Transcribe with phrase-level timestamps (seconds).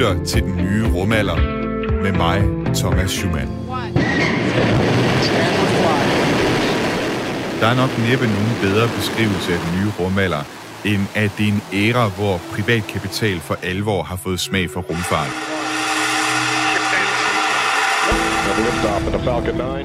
[0.00, 1.36] lytter til den nye rumalder
[2.02, 2.38] med mig,
[2.74, 3.48] Thomas Schumann.
[7.60, 10.42] Der er nok næppe nogen bedre beskrivelse af den nye rumalder,
[10.84, 14.80] end at det er en æra, hvor privat kapital for alvor har fået smag for
[14.80, 15.32] rumfart.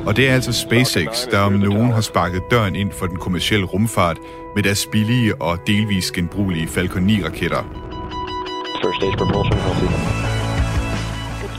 [0.08, 3.66] Og det er altså SpaceX, der om nogen har sparket døren ind for den kommercielle
[3.66, 4.18] rumfart
[4.56, 7.95] med deres billige og delvis genbrugelige Falcon 9-raketter.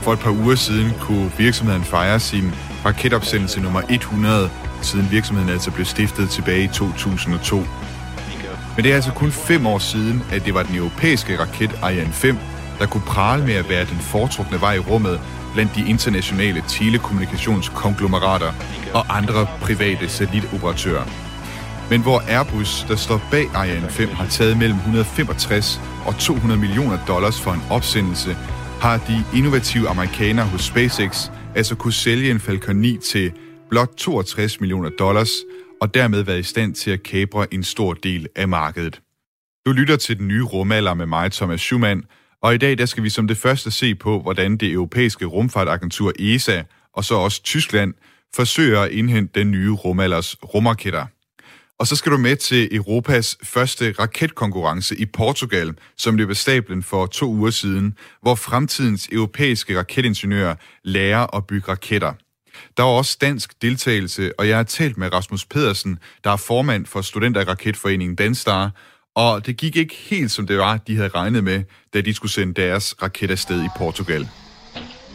[0.03, 2.51] For et par uger siden kunne virksomheden fejre sin
[2.85, 4.49] raketopsendelse nummer 100,
[4.81, 7.57] siden virksomheden altså blev stiftet tilbage i 2002.
[8.75, 12.13] Men det er altså kun fem år siden, at det var den europæiske raket Ariane
[12.13, 12.37] 5,
[12.79, 15.19] der kunne prale med at være den foretrukne vej i rummet
[15.53, 18.51] blandt de internationale telekommunikationskonglomerater
[18.93, 21.26] og andre private satellitoperatører.
[21.89, 27.05] Men hvor Airbus, der står bag Ariane 5, har taget mellem 165 og 200 millioner
[27.07, 28.33] dollars for en opsendelse,
[28.81, 33.31] har de innovative amerikanere hos SpaceX altså kunne sælge en Falcon 9 til
[33.69, 35.29] blot 62 millioner dollars,
[35.81, 39.01] og dermed været i stand til at kapre en stor del af markedet.
[39.65, 42.03] Du lytter til den nye rumalder med mig, Thomas Schumann,
[42.41, 46.11] og i dag der skal vi som det første se på, hvordan det europæiske rumfartagentur
[46.19, 46.63] ESA
[46.93, 47.93] og så også Tyskland
[48.35, 51.05] forsøger at indhente den nye rumalders rumraketter.
[51.79, 56.83] Og så skal du med til Europas første raketkonkurrence i Portugal, som løb af stablen
[56.83, 62.13] for to uger siden, hvor fremtidens europæiske raketingeniører lærer at bygge raketter.
[62.77, 66.85] Der var også dansk deltagelse, og jeg har talt med Rasmus Pedersen, der er formand
[66.85, 68.71] for Studenterraketforeningen Danstar,
[69.15, 72.31] og det gik ikke helt som det var, de havde regnet med, da de skulle
[72.31, 74.27] sende deres raket afsted i Portugal.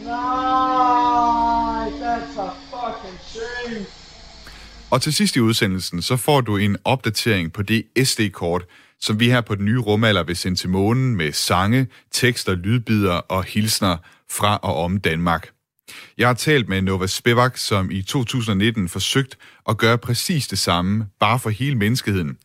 [0.01, 3.85] Nej, that's a fucking shame.
[4.93, 8.65] Og til sidst i udsendelsen, så får du en opdatering på det SD-kort,
[8.99, 13.13] som vi her på den nye rumalder vil sende til månen med sange, tekster, lydbider
[13.13, 13.97] og hilsner
[14.29, 15.49] fra og om Danmark.
[16.17, 19.37] Jeg har talt med Nova Spivak, som i 2019 forsøgt
[19.69, 22.37] at gøre præcis det samme, bare for hele menneskeheden.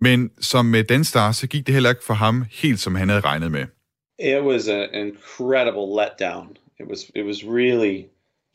[0.00, 3.20] Men som med Danstar, så gik det heller ikke for ham helt, som han havde
[3.20, 3.66] regnet med.
[4.18, 6.56] It was an incredible letdown.
[6.80, 8.04] It was it was really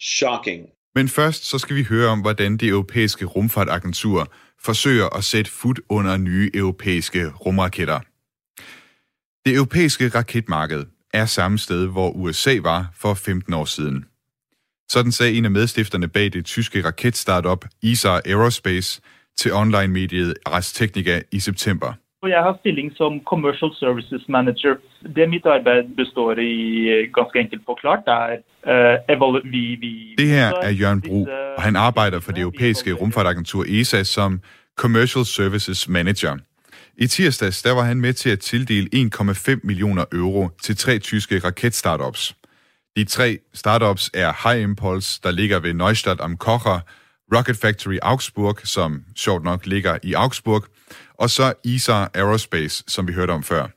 [0.01, 0.74] shocking.
[0.95, 5.75] Men først så skal vi høre om, hvordan det europæiske rumfartagentur forsøger at sætte fod
[5.89, 7.99] under nye europæiske rumraketter.
[9.45, 14.05] Det europæiske raketmarked er samme sted, hvor USA var for 15 år siden.
[14.89, 19.01] Sådan sagde en af medstifterne bag det tyske raketstartup ISAR Aerospace
[19.37, 21.93] til online-mediet Ars Technica i september.
[22.25, 24.75] Og jeg har stilling som Commercial Services Manager.
[25.15, 30.15] Det mitt arbeid består i, eh, ganske enkelt forklart, er uh, vi, vi...
[30.17, 31.27] Det her er Jørgen Bro,
[31.57, 34.41] og han arbejder for det europæiske rumfartagentur ESA som
[34.75, 36.37] Commercial Services Manager.
[36.97, 41.39] I tirsdags der var han med til at tildele 1,5 millioner euro til tre tyske
[41.39, 42.35] raketstartups.
[42.95, 46.79] De tre startups er High Impulse, der ligger ved Neustadt am Kocher,
[47.33, 50.63] Rocket Factory Augsburg, som sjovt nok ligger i Augsburg,
[51.21, 53.67] og så ISAR Aerospace, som vi hørte om før.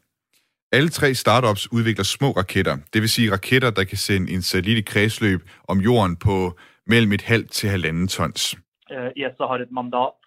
[0.72, 4.78] Alle tre startups udvikler små raketter, det vil sige raketter, der kan sende en satellit
[4.78, 8.56] i kredsløb om jorden på mellem et halvt til halvanden tons.
[8.90, 10.18] Eh, uh, ESA har et mandat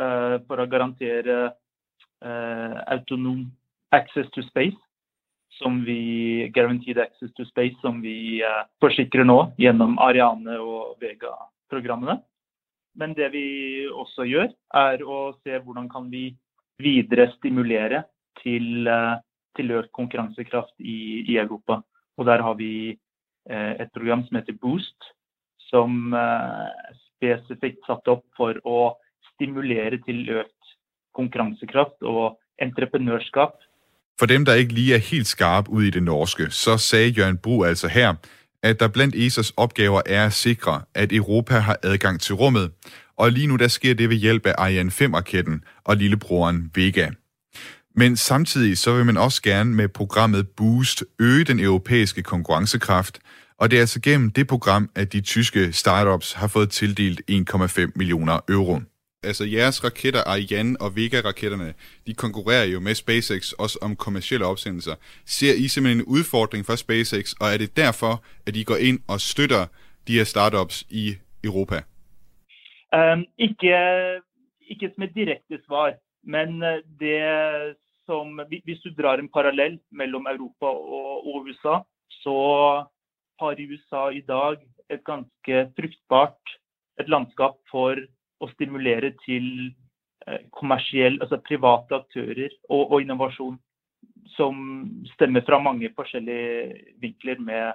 [0.00, 1.50] uh, for at garantere
[2.28, 3.52] uh, autonom
[3.92, 4.78] access to space,
[5.50, 6.00] som vi
[6.54, 12.16] guaranteed access to space, som vi uh, forsikrer nå gjennom Ariane og Vega-programmene.
[12.96, 13.46] Men det vi
[13.92, 16.30] også gjør, er å se hvordan kan vi
[16.82, 18.04] videre stimulere
[18.42, 19.16] til, eh,
[19.56, 21.80] til økt konkurransekraft i, i, Europa.
[22.16, 22.96] Og der har vi
[23.50, 25.12] eh, et program som heter Boost,
[25.70, 28.96] som eh, spesifikt satt opp for å
[29.34, 30.74] stimulere til økt
[31.16, 33.56] konkurransekraft og entreprenørskap.
[34.20, 37.38] For dem, der ikke lige er helt skarpe ud i det norske, så sagde Jørgen
[37.38, 38.16] Bru altså her,
[38.62, 42.70] at der blandt ESA's opgaver er at sikre, at Europa har adgang til rummet,
[43.18, 47.10] og lige nu der sker det ved hjælp af Ariane 5-raketten og lillebroren Vega.
[47.96, 53.18] Men samtidig så vil man også gerne med programmet Boost øge den europæiske konkurrencekraft,
[53.58, 57.92] og det er altså gennem det program, at de tyske startups har fået tildelt 1,5
[57.94, 58.80] millioner euro
[59.30, 61.70] altså jeres raketter, Ariane og Vega-raketterne,
[62.06, 64.94] de konkurrerer jo med SpaceX også om kommersielle opsendelser.
[65.36, 68.14] Ser I simpelthen en udfordring for SpaceX, og er det derfor,
[68.46, 69.64] at I går ind og støtter
[70.06, 71.06] de her startups i
[71.44, 71.78] Europa?
[72.98, 73.72] Um, ikke,
[74.70, 75.88] ikke som et direkte svar,
[76.34, 77.16] men øh, det
[78.06, 81.74] som, hvis du drar en parallell mellem Europa og, og USA,
[82.22, 82.36] så
[83.40, 84.56] har USA i dag
[84.94, 86.42] et ganske fruktbart
[87.00, 87.96] et landskap for
[88.40, 89.46] å stimulere til
[90.26, 93.58] eh, kommersiell, altså private aktører og, og innovasjon.
[94.36, 94.54] som
[95.14, 97.72] stemmer fra mange forskellige vinkler med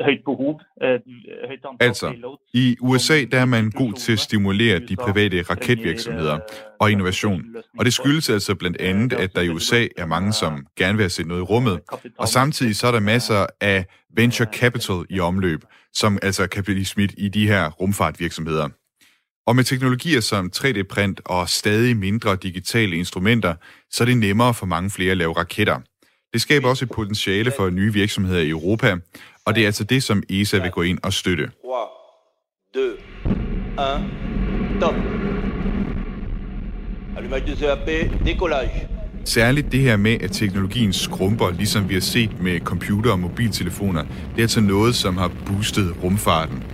[0.00, 0.60] højt behov.
[0.82, 1.02] Et
[1.46, 6.38] højt antal Altså, i USA der er man god til at stimulere de private raketvirksomheder
[6.80, 7.42] og innovation.
[7.78, 11.02] Og det skyldes altså blandt andet, at der i USA er mange, som gerne vil
[11.02, 11.80] have set noget i rummet.
[12.18, 13.84] Og samtidig så er der masser af
[14.16, 15.60] venture capital i omløb,
[15.92, 18.68] som altså kan blive smidt i de her rumfartvirksomheder.
[19.48, 23.54] Og med teknologier som 3D-print og stadig mindre digitale instrumenter,
[23.90, 25.80] så er det nemmere for mange flere at lave raketter.
[26.32, 28.96] Det skaber også et potentiale for nye virksomheder i Europa,
[29.44, 31.44] og det er altså det, som ESA vil gå ind og støtte.
[31.44, 31.50] 3,
[32.74, 32.96] 2, 1,
[34.80, 34.94] top.
[37.16, 37.88] Allumage de CAP,
[38.26, 38.88] décollage.
[39.24, 44.02] Særligt det her med, at teknologien skrumper, ligesom vi har set med computer og mobiltelefoner,
[44.02, 46.64] det er altså noget, som har boostet rumfarten.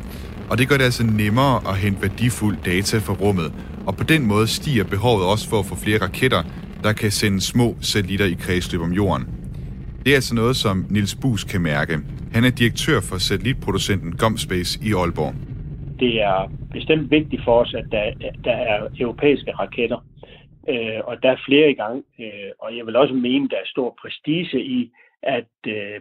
[0.54, 3.48] Og det gør det altså nemmere at hente værdifuld data fra rummet,
[3.88, 6.42] og på den måde stiger behovet også for at få flere raketter,
[6.84, 9.24] der kan sende små satellitter i kredsløb om jorden.
[10.02, 11.94] Det er altså noget, som Nils Bus kan mærke.
[12.34, 15.34] Han er direktør for satellitproducenten Gomspace i Aalborg.
[16.02, 16.38] Det er
[16.76, 18.04] bestemt vigtigt for os, at der,
[18.48, 20.00] der er europæiske raketter,
[20.72, 21.96] øh, og der er flere i gang.
[22.22, 24.90] Øh, og jeg vil også mene, der er stor prestige i
[25.22, 26.00] at, øh,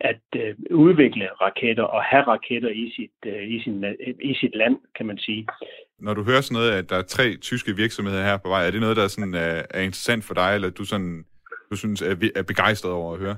[0.00, 4.54] at øh, udvikle raketter og have raketter i sit, øh, i, sin, øh, i sit
[4.56, 5.46] land, kan man sige.
[5.98, 8.70] Når du hører sådan noget, at der er tre tyske virksomheder her på vej, er
[8.70, 11.24] det noget, der sådan er, er interessant for dig, eller du, sådan,
[11.70, 13.36] du synes er, er begejstret over at høre?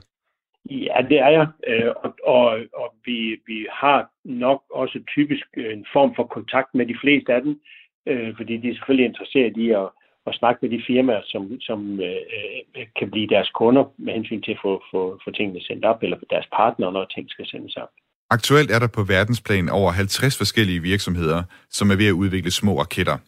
[0.71, 5.87] Ja, det er jeg, øh, og, og, og vi, vi har nok også typisk en
[5.93, 7.61] form for kontakt med de fleste af dem,
[8.07, 9.89] øh, fordi de er selvfølgelig interesseret i at,
[10.29, 14.53] at snakke med de firmaer, som, som øh, kan blive deres kunder med hensyn til
[14.53, 17.93] at få, få, få tingene sendt op, eller deres partnere, når ting skal sendes op.
[18.31, 22.81] Aktuelt er der på verdensplan over 50 forskellige virksomheder, som er ved at udvikle små
[22.81, 23.19] raketter.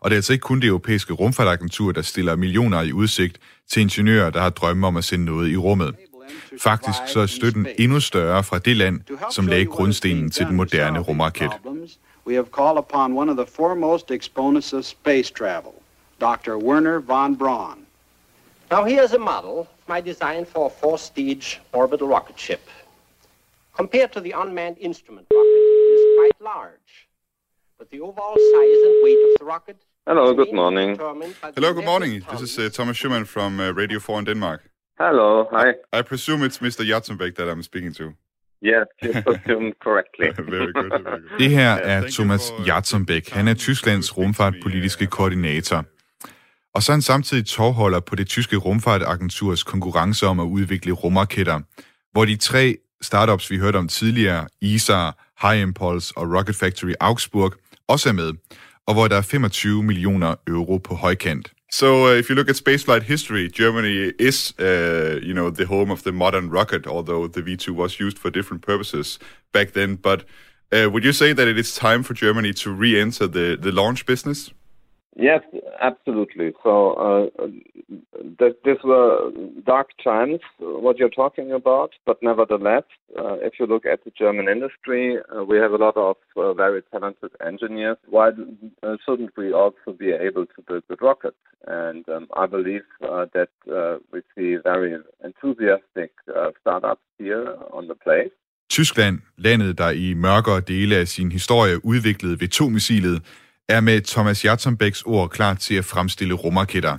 [0.00, 3.38] Og det er altså ikke kun det europæiske rumfartagentur, der stiller millioner i udsigt
[3.70, 5.94] til ingeniører, der har drømme om at sende noget i rummet.
[6.60, 9.00] Faktisk så er støtten endnu større fra det land,
[9.30, 11.50] som lagde grundstenen til den moderne rumraket.
[12.26, 15.72] We have called upon one of the foremost exponents of space travel,
[16.22, 16.56] Dr.
[16.56, 17.84] Werner von Braun.
[18.70, 22.62] Now here's a model of my design for a four-stage orbital rocket ship.
[23.74, 27.08] Compared to the unmanned instrument rocket, it is quite large.
[27.76, 29.76] But the overall size and weight of the rocket
[30.06, 30.96] Hello, good morning.
[31.56, 32.22] Hello, good morning.
[32.30, 34.60] This is uh, Thomas Schumann from uh, Radio 4 in Denmark.
[34.98, 35.74] Hello, hi.
[35.92, 36.84] I presume it's Mr.
[36.84, 38.14] Jatzenbeck that I'm speaking to.
[38.60, 40.30] Yes, you assumed correctly.
[40.36, 41.38] very good, very good.
[41.38, 43.30] Det her er Thomas Jatzenbeck.
[43.30, 45.84] Han er Tysklands rumfartpolitiske koordinator.
[46.74, 51.60] Og så er han samtidig tovholder på det tyske rumfartagenturs konkurrence om at udvikle rumraketter,
[52.12, 57.54] hvor de tre startups, vi hørte om tidligere, ISAR, High Impulse og Rocket Factory Augsburg,
[57.88, 58.32] også er med,
[58.86, 61.52] og hvor der er 25 millioner euro på højkant.
[61.72, 64.64] So, uh, if you look at spaceflight history, Germany is, uh,
[65.22, 68.62] you know, the home of the modern rocket, although the V2 was used for different
[68.62, 69.18] purposes
[69.52, 69.96] back then.
[69.96, 70.24] But
[70.72, 74.04] uh, would you say that it is time for Germany to re-enter the, the launch
[74.06, 74.52] business?
[75.14, 75.42] Yes,
[75.80, 76.52] absolutely.
[76.62, 77.46] So uh,
[78.38, 79.30] th- these were
[79.66, 82.84] dark times, what you're talking about, but nevertheless,
[83.18, 86.54] uh, if you look at the German industry, uh, we have a lot of uh,
[86.54, 87.98] very talented engineers.
[88.08, 88.28] Why
[88.82, 91.36] uh, shouldn't we also be able to build good rockets?
[91.66, 97.86] And um, I believe uh, that uh, we see very enthusiastic uh, startups here on
[97.86, 98.32] the place.
[98.70, 103.22] Tyskland, landet der i mørkere dele af sin historie udviklede V2-missilet,
[103.68, 106.98] er med Thomas Jatzenbecks ord klar til at fremstille rumraketter.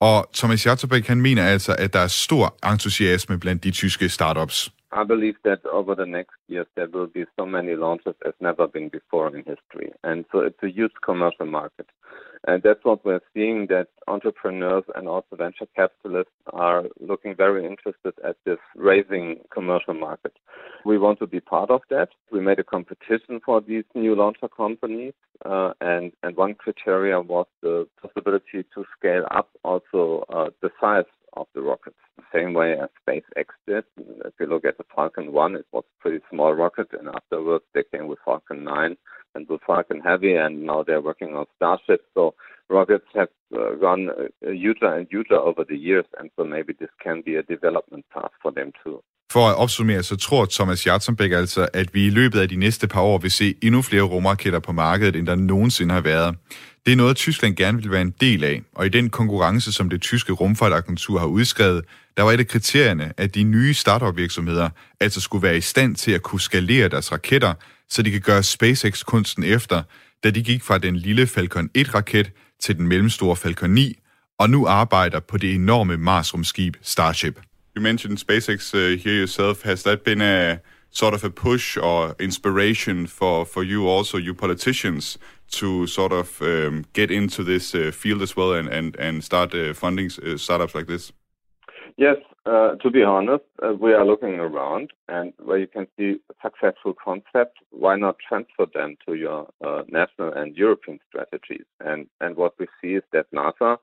[0.00, 4.72] Og Thomas Jatzenbeck, han mener altså, at der er stor entusiasme blandt de tyske startups.
[4.94, 8.68] I believe that over the next years there will be so many launches as never
[8.68, 9.92] been before in history.
[10.04, 11.88] And so it's a huge commercial market.
[12.46, 18.12] And that's what we're seeing that entrepreneurs and also venture capitalists are looking very interested
[18.24, 20.32] at this raising commercial market.
[20.84, 22.10] We want to be part of that.
[22.30, 25.14] We made a competition for these new launcher companies.
[25.44, 31.04] Uh, and, and one criteria was the possibility to scale up also uh, the size
[31.36, 33.84] of the rockets, the same way as SpaceX did.
[34.24, 37.64] If you look at the Falcon 1, it was a pretty small rocket, and afterwards
[37.74, 38.96] they came with Falcon 9
[39.34, 42.02] and with Falcon Heavy, and now they're working on Starship.
[42.14, 42.34] So
[42.70, 46.90] rockets have uh, gone uh, huger and huger over the years, and so maybe this
[47.02, 49.00] can be a development path for them too.
[49.32, 52.88] For at opsummere, så tror Thomas Jartsenbæk altså, at vi i løbet af de næste
[52.88, 56.36] par år vil se endnu flere rumraketter på markedet, end der nogensinde har været.
[56.86, 59.90] Det er noget, Tyskland gerne vil være en del af, og i den konkurrence, som
[59.90, 61.84] det tyske rumfartagentur har udskrevet,
[62.16, 64.68] der var et af kriterierne, at de nye startup-virksomheder
[65.00, 67.54] altså skulle være i stand til at kunne skalere deres raketter,
[67.88, 69.82] så de kan gøre SpaceX-kunsten efter,
[70.24, 73.98] da de gik fra den lille Falcon 1-raket til den mellemstore Falcon 9,
[74.38, 77.40] og nu arbejder på det enorme Mars-rumskib Starship.
[77.76, 79.62] You mentioned SpaceX uh, here yourself.
[79.64, 80.56] Has that been a
[80.94, 85.18] sort of a push or inspiration for, for you also, you politicians,
[85.50, 89.54] to sort of um, get into this uh, field as well and, and, and start
[89.54, 91.12] uh, funding uh, startups like this?
[91.96, 96.16] Yes, uh, to be honest, uh, we are looking around and where you can see
[96.42, 101.64] successful concepts, why not transfer them to your uh, national and European strategies?
[101.80, 103.78] And, and what we see is that NASA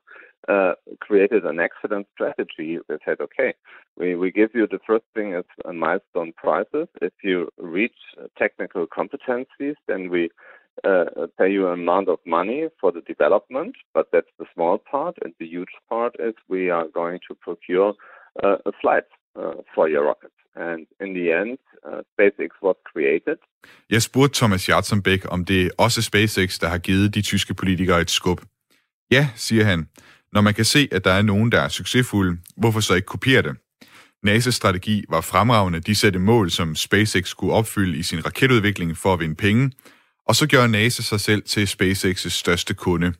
[1.00, 2.78] created an excellent strategy.
[2.88, 3.54] They said, okay,
[3.96, 6.88] we, we give you the first thing is a milestone prizes.
[7.00, 7.96] If you reach
[8.38, 10.30] technical competencies, then we
[10.84, 15.14] uh, pay you an amount of money for the development, but that's the small part.
[15.22, 17.90] And the huge part is we are going to procure
[18.44, 19.08] uh, a flight
[19.40, 20.34] uh, for your rocket.
[20.54, 23.38] And in the end, uh, SpaceX was created.
[23.90, 28.00] Jeg spurgte Thomas Jartsenbæk, om det er også SpaceX, der har givet de tyske politikere
[28.00, 28.40] et skub.
[29.10, 29.88] Ja, siger han.
[30.32, 33.42] Når man kan se, at der er nogen, der er succesfulde, hvorfor så ikke kopiere
[33.42, 33.56] det?
[34.26, 35.80] NASA's strategi var fremragende.
[35.80, 39.70] De satte mål, som SpaceX skulle opfylde i sin raketudvikling for at vinde penge,
[40.28, 43.12] og så gjorde NASA sig selv til SpaceX' største kunde.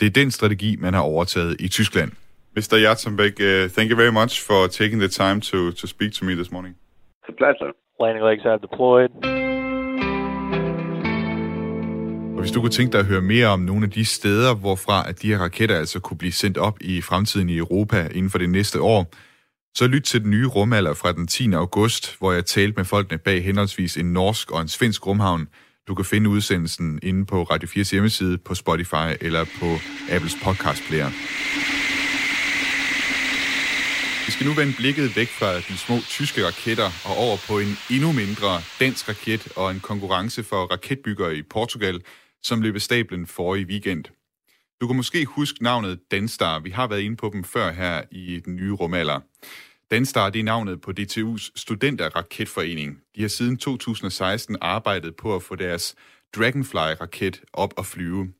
[0.00, 2.12] Det er den strategi, man har overtaget i Tyskland.
[2.56, 2.76] Mr.
[2.76, 6.32] Jartsenbæk, uh, thank you very much for taking the time to, to speak to me
[6.32, 6.74] this morning.
[7.22, 7.72] It's a pleasure.
[8.00, 9.10] Landing legs have deployed.
[12.36, 15.08] Og hvis du kunne tænke dig at høre mere om nogle af de steder, hvorfra
[15.08, 18.38] at de her raketter altså kunne blive sendt op i fremtiden i Europa inden for
[18.38, 19.06] det næste år,
[19.74, 21.52] så lyt til den nye rumalder fra den 10.
[21.52, 25.48] august, hvor jeg talte med folkene bag henholdsvis en norsk og en svensk rumhavn.
[25.88, 29.66] Du kan finde udsendelsen inde på Radio 4's hjemmeside, på Spotify eller på
[30.14, 31.10] Apples podcast player.
[34.26, 37.72] Vi skal nu vende blikket væk fra de små tyske raketter og over på en
[37.90, 42.02] endnu mindre dansk raket og en konkurrence for raketbyggere i Portugal,
[42.42, 44.04] som løb af stablen forrige weekend.
[44.80, 46.58] Du kan måske huske navnet Danstar.
[46.58, 49.20] Vi har været inde på dem før her i den nye rumalder.
[49.90, 52.98] Danstar er navnet på DTU's studenterraketforening.
[53.16, 55.94] De har siden 2016 arbejdet på at få deres
[56.36, 58.32] Dragonfly-raket op at flyve.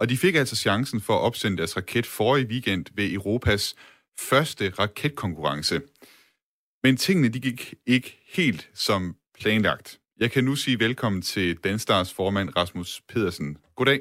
[0.00, 3.74] Og de fik altså chancen for at opsende deres raket forrige weekend ved Europas
[4.18, 5.80] første raketkonkurrence.
[6.82, 9.98] Men tingene de gik ikke helt som planlagt.
[10.20, 13.56] Jeg kan nu sige velkommen til Danstars formand Rasmus Pedersen.
[13.76, 14.00] Goddag.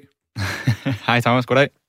[1.08, 1.81] Hej Thomas, goddag.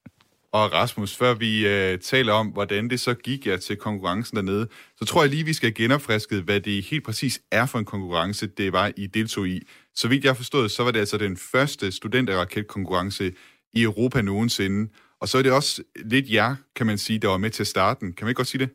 [0.52, 4.68] Og Rasmus, før vi øh, taler om, hvordan det så gik jer til konkurrencen dernede,
[4.96, 8.46] så tror jeg lige, vi skal genopfriske, hvad det helt præcis er for en konkurrence,
[8.46, 9.60] det var, I deltog i.
[9.94, 13.32] Så vidt jeg forstod, så var det altså den første studenterraketkonkurrence
[13.74, 14.92] i Europa nogensinde.
[15.20, 18.12] Og så er det også lidt jer, kan man sige, der var med til starten.
[18.12, 18.70] Kan man ikke godt sige det?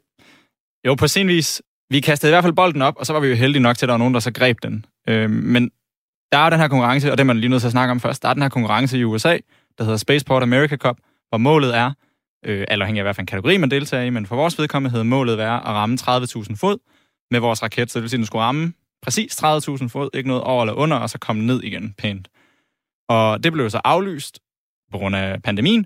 [0.88, 1.62] Jo, på sin vis.
[1.90, 3.86] Vi kastede i hvert fald bolden op, og så var vi jo heldige nok til,
[3.86, 4.86] at der var nogen, der så greb den.
[5.10, 5.72] Øh, men
[6.32, 8.24] der er den her konkurrence, og det man lige nødt til at snakke om først.
[8.24, 9.38] Der er den her konkurrence i USA,
[9.78, 10.98] der hedder Spaceport America Cup,
[11.30, 11.92] hvor målet er,
[12.46, 14.92] øh, alt afhængig af hvad for en kategori man deltager i, men for vores vedkommende
[14.92, 16.78] hedder målet være at ramme 30.000 fod
[17.32, 17.92] med vores raket.
[17.92, 20.74] Så det vil sige, at den skulle ramme præcis 30.000 fod, ikke noget over eller
[20.74, 22.28] under, og så komme ned igen pænt.
[23.10, 24.40] Og det blev så aflyst
[24.92, 25.86] på grund af pandemien,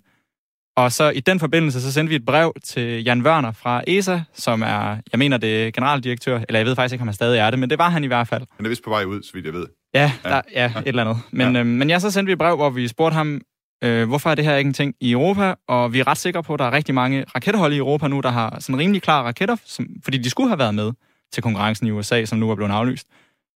[0.78, 4.20] og så i den forbindelse, så sendte vi et brev til Jan Wørner fra ESA,
[4.34, 7.40] som er, jeg mener, det er generaldirektør, eller jeg ved faktisk ikke, om han stadig
[7.40, 8.44] er det, men det var han i hvert fald.
[8.58, 9.66] Han er vist på vej ud, så vidt jeg ved.
[9.94, 10.30] Ja, ja.
[10.30, 11.24] Der, ja et eller andet.
[11.32, 11.60] Men, ja.
[11.60, 13.42] øh, men ja, så sendte vi et brev, hvor vi spurgte ham,
[13.84, 16.44] øh, hvorfor er det her ikke en ting i Europa, og vi er ret sikre
[16.44, 19.24] på, at der er rigtig mange rakethold i Europa nu, der har sådan rimelig klare
[19.24, 20.92] raketter, som, fordi de skulle have været med
[21.34, 23.08] til konkurrencen i USA, som nu er blevet aflyst.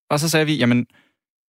[0.10, 0.86] Og så sagde vi, jamen,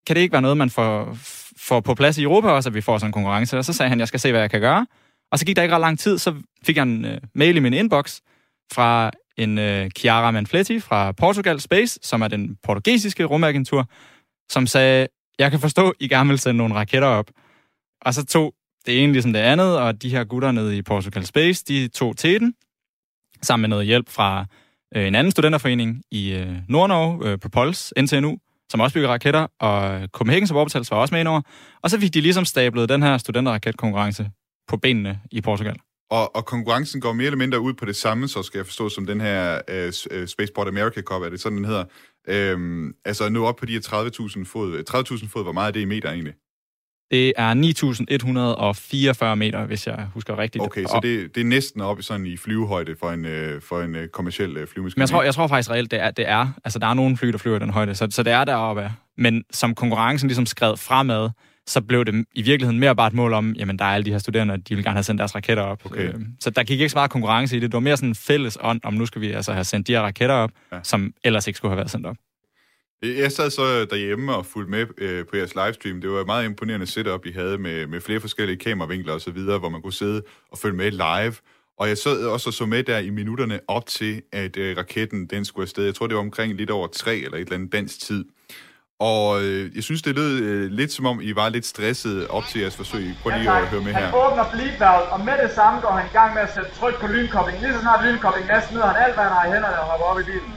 [0.07, 1.17] kan det ikke være noget, man får,
[1.57, 3.57] får på plads i Europa også, at vi får sådan en konkurrence?
[3.57, 4.85] Og så sagde han, jeg skal se, hvad jeg kan gøre.
[5.31, 7.59] Og så gik der ikke ret lang tid, så fik jeg en øh, mail i
[7.59, 8.19] min inbox
[8.73, 13.89] fra en øh, Chiara Manfletti fra Portugal Space, som er den portugisiske rumagentur,
[14.49, 15.07] som sagde,
[15.39, 17.31] jeg kan forstå, I gerne vil sende nogle raketter op.
[18.01, 18.53] Og så tog
[18.87, 22.17] det ene ligesom det andet, og de her gutter nede i Portugal Space, de tog
[22.17, 22.53] til den,
[23.41, 24.45] sammen med noget hjælp fra
[24.95, 28.37] øh, en anden studenterforening i uh, Nordnorge, øh, på Pols, NTNU,
[28.71, 31.41] som også bygger raketter, og øh, Copenhagen Suborbitals var også med indover.
[31.83, 34.29] Og så fik de ligesom stablet den her studenterraketkonkurrence
[34.67, 35.75] på benene i Portugal.
[36.09, 38.89] Og, og konkurrencen går mere eller mindre ud på det samme, så skal jeg forstå,
[38.89, 41.85] som den her øh, Spaceport America Cup, er det sådan, den hedder.
[42.27, 44.83] Øhm, altså nu op på de her 30.000 fod.
[45.19, 46.33] 30.000 fod, hvor meget er det i meter egentlig?
[47.11, 47.53] Det er
[49.31, 50.63] 9.144 meter, hvis jeg husker rigtigt.
[50.63, 53.95] Okay, så det, det er næsten op sådan i flyvehøjde for en, øh, for en
[53.95, 54.99] øh, kommersiel øh, flyvemaskine.
[54.99, 56.47] Men jeg tror, jeg tror faktisk reelt, det er, det er.
[56.63, 58.91] Altså, der er nogle fly, der flyver den højde, så, så det er deroppe.
[59.17, 61.29] Men som konkurrencen ligesom skred fremad,
[61.67, 64.11] så blev det i virkeligheden mere bare et mål om, jamen der er alle de
[64.11, 65.85] her studerende, de vil gerne have sendt deres raketter op.
[65.85, 66.13] Okay.
[66.39, 67.71] Så der gik ikke så meget konkurrence i det.
[67.71, 69.91] Det var mere sådan en fælles ånd, om nu skal vi altså have sendt de
[69.91, 70.79] her raketter op, ja.
[70.83, 72.15] som ellers ikke skulle have været sendt op.
[73.03, 76.01] Jeg sad så derhjemme og fulgte med øh, på jeres livestream.
[76.01, 79.31] Det var et meget imponerende setup, I havde med, med flere forskellige kameravinkler og så
[79.31, 81.33] videre, hvor man kunne sidde og følge med live.
[81.79, 85.25] Og jeg sad også og så med der i minutterne op til, at øh, raketten
[85.25, 85.85] den skulle afsted.
[85.85, 88.25] Jeg tror, det var omkring lidt over tre eller et eller andet dansk tid.
[88.99, 92.43] Og øh, jeg synes, det lød øh, lidt som om, I var lidt stresset op
[92.43, 93.05] til jeres forsøg.
[93.21, 94.05] Prøv lige at høre med her.
[94.05, 96.95] Han åbner bleedvalget, og med det samme går han i gang med at sætte tryk
[97.01, 97.61] på lynkoblingen.
[97.63, 100.05] Lige så snart lynkoblingen er, smider han alt, hvad han har i hænderne og hopper
[100.05, 100.53] op i bilen.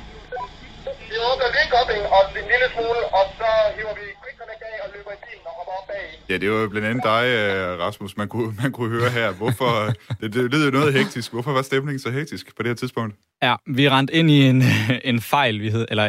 [1.11, 4.89] Vi åbner lynkoblingen og en lille smule, og så hiver vi quick connect af og
[4.95, 6.07] løber i bilen og hopper op bag.
[6.31, 9.29] Ja, det var jo blandt andet dig, øh, Rasmus, man kunne, man kunne høre her.
[9.41, 9.73] Hvorfor,
[10.21, 11.29] det, det lød jo noget hektisk.
[11.33, 13.13] Hvorfor var stemningen så hektisk på det her tidspunkt?
[13.43, 14.63] Ja, vi rendte ind i en,
[15.11, 16.07] en fejl, vi hed, eller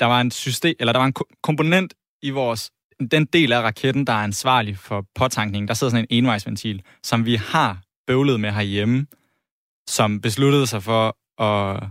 [0.00, 2.70] der var en system, eller der var en komponent i vores
[3.10, 7.26] den del af raketten, der er ansvarlig for påtankningen, der sidder sådan en envejsventil, som
[7.26, 9.06] vi har bøvlet med herhjemme,
[9.88, 11.82] som besluttede sig for at,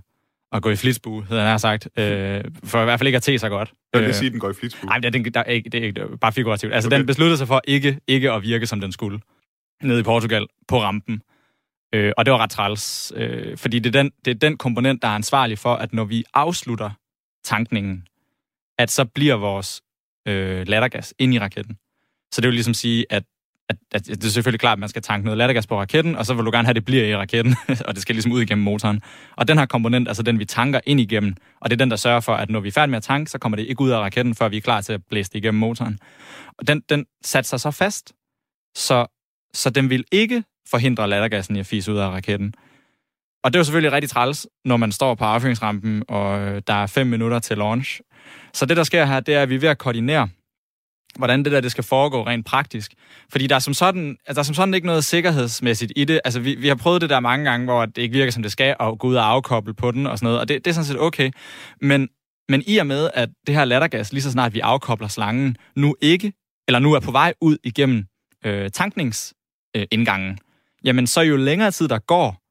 [0.52, 3.40] at gå i flitsbue, hedder han sagt, øh, for i hvert fald ikke at te
[3.40, 3.74] sig godt.
[3.94, 4.88] Jeg vil øh, sige, at den går i flitsbue.
[4.88, 6.74] Nej, det, er, der, er ikke, det er ikke bare figurativt.
[6.74, 6.98] Altså, okay.
[6.98, 9.20] den besluttede sig for ikke, ikke at virke, som den skulle,
[9.84, 11.22] nede i Portugal, på rampen.
[11.94, 15.02] Øh, og det var ret træls, øh, fordi det er, den, det er den komponent,
[15.02, 16.90] der er ansvarlig for, at når vi afslutter
[17.44, 18.08] tankningen,
[18.78, 19.82] at så bliver vores
[20.28, 21.78] øh, lattergas ind i raketten.
[22.34, 23.24] Så det vil ligesom sige, at,
[23.72, 26.26] at, at det er selvfølgelig klart, at man skal tanke noget lattergas på raketten, og
[26.26, 27.56] så vil du gerne have, at det bliver i raketten,
[27.88, 29.02] og det skal ligesom ud igennem motoren.
[29.36, 31.96] Og den her komponent, altså den, vi tanker ind igennem, og det er den, der
[31.96, 33.90] sørger for, at når vi er færdige med at tanke, så kommer det ikke ud
[33.90, 36.00] af raketten, før vi er klar til at blæse det igennem motoren.
[36.58, 38.14] Og den, den satte sig så fast,
[38.76, 39.06] så,
[39.54, 42.54] så den vil ikke forhindre lattergassen i at fise ud af raketten.
[43.44, 46.74] Og det er jo selvfølgelig rigtig træls, når man står på affyringsrampen, og øh, der
[46.74, 48.02] er fem minutter til launch.
[48.54, 50.30] Så det, der sker her, det er, at vi er ved at koordinere,
[51.18, 52.94] hvordan det der det skal foregå rent praktisk.
[53.30, 56.22] Fordi der er som sådan, altså, der er som sådan ikke noget sikkerhedsmæssigt i det.
[56.26, 58.52] Altså, vi, vi har prøvet det der mange gange, hvor det ikke virker, som det
[58.52, 60.74] skal, og gå ud og afkoble på den og sådan noget, og det, det er
[60.74, 61.32] sådan set okay.
[61.82, 62.10] Men,
[62.50, 65.96] men i og med, at det her lattergas, lige så snart vi afkobler slangen, nu
[66.02, 66.34] ikke,
[66.68, 68.06] eller nu er på vej ud igennem
[68.46, 70.38] øh, tankningsindgangen, øh,
[70.84, 72.42] jamen så jo længere tid der går,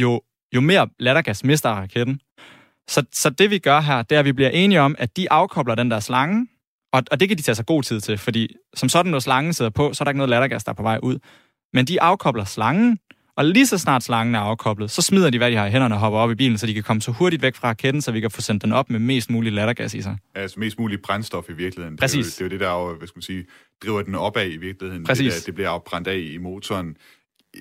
[0.00, 0.22] jo,
[0.54, 2.20] jo mere lattergas mister raketten.
[2.88, 5.32] Så, så det vi gør her, det er, at vi bliver enige om, at de
[5.32, 6.46] afkobler den der slange,
[6.92, 9.52] og, og det kan de tage sig god tid til, fordi som sådan, når slangen
[9.52, 11.18] sidder på, så er der ikke noget lattergas, der er på vej ud.
[11.72, 12.98] Men de afkobler slangen,
[13.36, 15.94] og lige så snart slangen er afkoblet, så smider de, hvad de har i hænderne
[15.94, 18.12] og hopper op i bilen, så de kan komme så hurtigt væk fra raketten, så
[18.12, 20.16] vi kan få sendt den op med mest mulig lattergas i sig.
[20.34, 21.96] Altså mest mulig brændstof i virkeligheden.
[21.96, 22.34] Præcis.
[22.34, 23.46] Det er jo det, er jo det der hvad skal man sige,
[23.84, 25.04] driver den opad i virkeligheden.
[25.04, 25.34] Præcis.
[25.34, 26.96] Det, der, det bliver afbrændt af i motoren.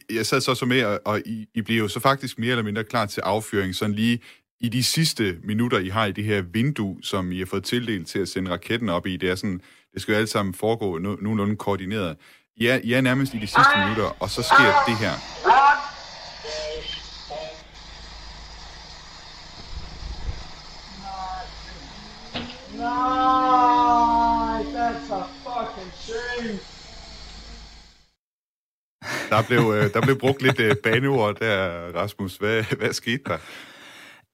[0.10, 2.64] Jeg sad så så med, og, og I, I bliver jo så faktisk mere eller
[2.64, 4.20] mindre klar til affyring, sådan lige
[4.60, 8.08] i de sidste minutter, I har i det her vindue, som I har fået tildelt
[8.08, 9.62] til at sende raketten op i, det er sådan,
[9.94, 12.18] det skal jo alt sammen foregå no- nogenlunde koordineret.
[12.56, 15.14] I er, I er nærmest i de sidste minutter, og så sker det her.
[23.68, 26.60] Nej, that's a fucking shame.
[29.30, 31.58] Der blev, øh, der blev brugt lidt øh, baneord der,
[31.96, 32.36] Rasmus.
[32.38, 33.38] Hvad, hvad skete der?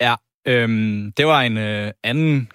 [0.02, 0.16] Ja,
[0.48, 2.52] øhm, det var en øh, anden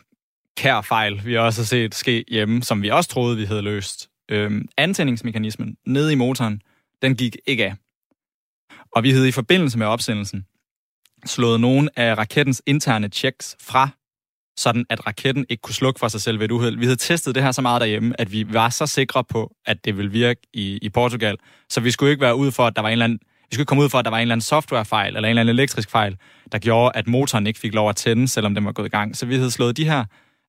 [0.57, 4.09] kær fejl, vi også har set ske hjemme, som vi også troede, vi havde løst.
[4.31, 6.63] Øhm, antændingsmekanismen nede i motoren,
[7.03, 7.75] den gik ikke af.
[8.93, 10.47] Og vi havde i forbindelse med opsendelsen
[11.27, 13.89] slået nogle af rakettens interne checks fra,
[14.57, 16.79] sådan at raketten ikke kunne slukke for sig selv ved et uheld.
[16.79, 19.85] Vi havde testet det her så meget derhjemme, at vi var så sikre på, at
[19.85, 21.37] det ville virke i, i Portugal.
[21.71, 23.67] Så vi skulle ikke være ude for, at der var en eller anden vi skulle
[23.67, 25.91] komme ud for, at der var en eller anden softwarefejl eller en eller anden elektrisk
[25.91, 26.17] fejl,
[26.53, 29.17] der gjorde, at motoren ikke fik lov at tænde, selvom den var gået i gang.
[29.17, 30.05] Så vi havde slået de her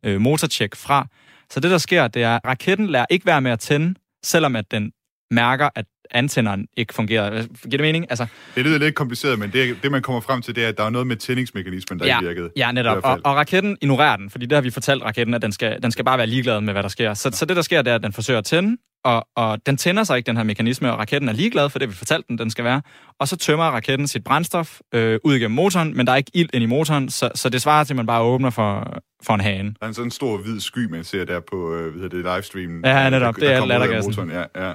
[0.05, 1.07] øh, motorcheck fra.
[1.49, 4.55] Så det, der sker, det er, at raketten lærer ikke være med at tænde, selvom
[4.55, 4.91] at den
[5.32, 7.30] mærker, at antænderen ikke fungerer.
[7.46, 8.06] Giver det mening?
[8.10, 10.78] Altså, det lyder lidt kompliceret, men det, det, man kommer frem til, det er, at
[10.78, 12.50] der er noget med tændingsmekanismen, der ja, ikke virkede.
[12.56, 12.98] Ja, netop.
[13.04, 15.92] Og, og raketten ignorerer den, fordi det har vi fortalt raketten, at den skal, den
[15.92, 17.13] skal bare være ligeglad med, hvad der sker.
[17.13, 19.78] Så, så det, der sker, det er, at den forsøger at tænde, og, og den
[19.78, 22.38] tænder sig ikke, den her mekanisme, og raketten er ligeglad for det, vi fortalte den,
[22.38, 22.82] den skal være.
[23.20, 26.50] Og så tømmer raketten sit brændstof øh, ud igennem motoren, men der er ikke ild
[26.54, 29.42] ind i motoren, så, så det svarer til, at man bare åbner for, for en
[29.42, 29.70] hane.
[29.70, 32.86] Der er en sådan stor hvid sky, man ser der på øh, hvad det, livestreamen.
[32.86, 33.36] Ja, netop.
[33.36, 34.32] Der, det er lattergassen.
[34.32, 34.74] Ja, ja.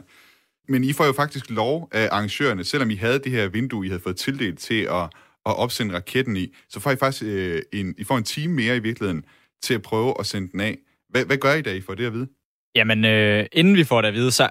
[0.69, 3.89] Men I får jo faktisk lov af arrangørerne, selvom I havde det her vindue, I
[3.89, 5.03] havde fået tildelt til at,
[5.47, 8.77] at opsende raketten i, så får I faktisk øh, en, I får en time mere
[8.77, 9.25] i virkeligheden
[9.63, 10.79] til at prøve at sende den af.
[11.09, 12.29] Hvad, hvad gør I da, I får det at vide?
[12.75, 14.49] Jamen, øh, inden vi får det at vide, så...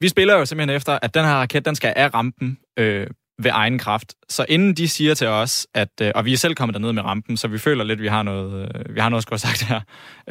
[0.00, 3.06] Vi spiller jo simpelthen efter, at den her raket, den skal af rampen øh,
[3.44, 4.14] ved egen kraft.
[4.28, 7.02] Så inden de siger til os, at, øh, og vi er selv kommet derned med
[7.02, 9.40] rampen, så vi føler lidt, at vi har noget, øh, vi har noget at skulle
[9.42, 9.80] have sagt her.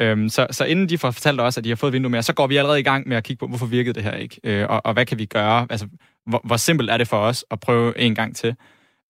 [0.00, 2.32] Øhm, så, så inden de får fortalt os, at de har fået vindue mere, så
[2.32, 4.66] går vi allerede i gang med at kigge på, hvorfor virkede det her ikke, øh,
[4.68, 5.66] og, og hvad kan vi gøre?
[5.70, 5.88] Altså,
[6.26, 8.54] hvor, hvor simpelt er det for os at prøve en gang til?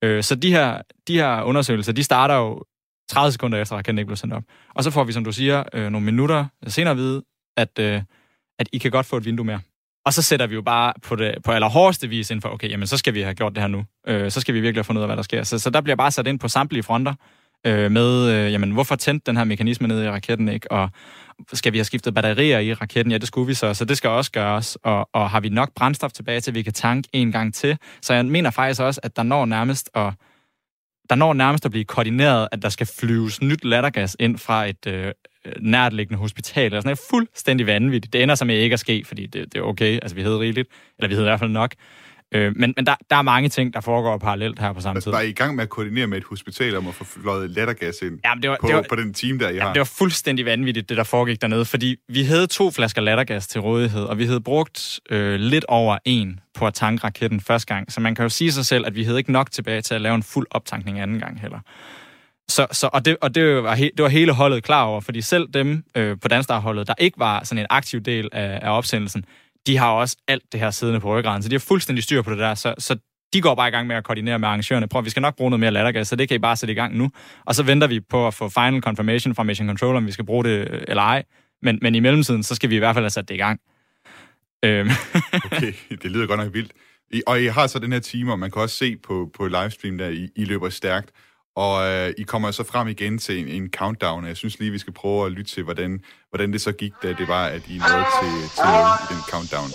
[0.04, 2.62] Øh, så de her, de her undersøgelser, de starter jo
[3.10, 4.42] 30 sekunder efter, at raketten ikke blev sendt op.
[4.74, 7.22] Og så får vi, som du siger, øh, nogle minutter senere at vide,
[7.56, 8.02] at, øh,
[8.58, 9.60] at I kan godt få et vindue mere.
[10.04, 12.86] Og så sætter vi jo bare på, det, på allerhårdeste vis ind for, okay, jamen
[12.86, 13.84] så skal vi have gjort det her nu.
[14.06, 15.42] Øh, så skal vi virkelig have fundet ud af, hvad der sker.
[15.42, 17.14] Så, så der bliver bare sat ind på samtlige fronter
[17.66, 20.70] øh, med, øh, jamen hvorfor tændte den her mekanisme ned i raketten ikke?
[20.70, 20.90] Og
[21.52, 23.12] skal vi have skiftet batterier i raketten?
[23.12, 24.78] Ja, det skulle vi så, så det skal også gøres.
[24.82, 27.78] Og, og har vi nok brændstof tilbage til, at vi kan tanke en gang til?
[28.02, 30.12] Så jeg mener faktisk også, at der når nærmest at
[31.10, 34.86] der når nærmest at blive koordineret, at der skal flyves nyt lattergas ind fra et
[34.86, 35.12] øh,
[35.60, 36.64] nærtliggende hospital.
[36.64, 38.12] Eller sådan er fuldstændig vanvittigt.
[38.12, 39.98] Det ender så med ikke at ske, fordi det, det er okay.
[40.02, 40.68] Altså, vi hedder rigeligt.
[40.98, 41.74] Eller vi hedder i hvert fald nok.
[42.34, 45.10] Øh, men men der, der er mange ting, der foregår parallelt her på samme tid.
[45.10, 48.02] Var I i gang med at koordinere med et hospital om at få fløjet lattergas
[48.02, 49.72] ind Jamen, det var, på, det var, på den team, der I jamen, har?
[49.72, 53.60] det var fuldstændig vanvittigt, det der foregik dernede, fordi vi havde to flasker lattergas til
[53.60, 57.92] rådighed, og vi havde brugt øh, lidt over en på at tanke raketten første gang.
[57.92, 60.00] Så man kan jo sige sig selv, at vi havde ikke nok tilbage til at
[60.00, 61.58] lave en fuld optankning anden gang heller.
[62.52, 65.20] Så, så, og det, og det, var he, det var hele holdet klar over, fordi
[65.20, 69.24] selv dem øh, på Danstar-holdet, der ikke var sådan en aktiv del af, af opsendelsen,
[69.66, 72.30] de har også alt det her siddende på ryggraden, så de har fuldstændig styr på
[72.30, 72.96] det der, så, så
[73.32, 74.88] de går bare i gang med at koordinere med arrangørerne.
[74.88, 76.74] Prøv, vi skal nok bruge noget mere lattergas, så det kan I bare sætte i
[76.74, 77.10] gang nu.
[77.46, 80.24] Og så venter vi på at få final confirmation fra Mission Control, om vi skal
[80.24, 81.24] bruge det øh, eller ej.
[81.62, 83.60] Men, men i mellemtiden, så skal vi i hvert fald have sat det i gang.
[84.64, 84.90] Øhm.
[85.52, 86.72] okay, det lyder godt nok vildt.
[87.12, 89.46] I, og I har så den her time, og man kan også se på, på
[89.46, 91.10] livestream, der I, I løber stærkt.
[91.56, 94.70] Og øh, I kommer så frem igen til en, en countdown, og jeg synes lige,
[94.70, 97.62] vi skal prøve at lytte til, hvordan, hvordan det så gik, da det var, at
[97.68, 99.70] I nåede til, til den countdown.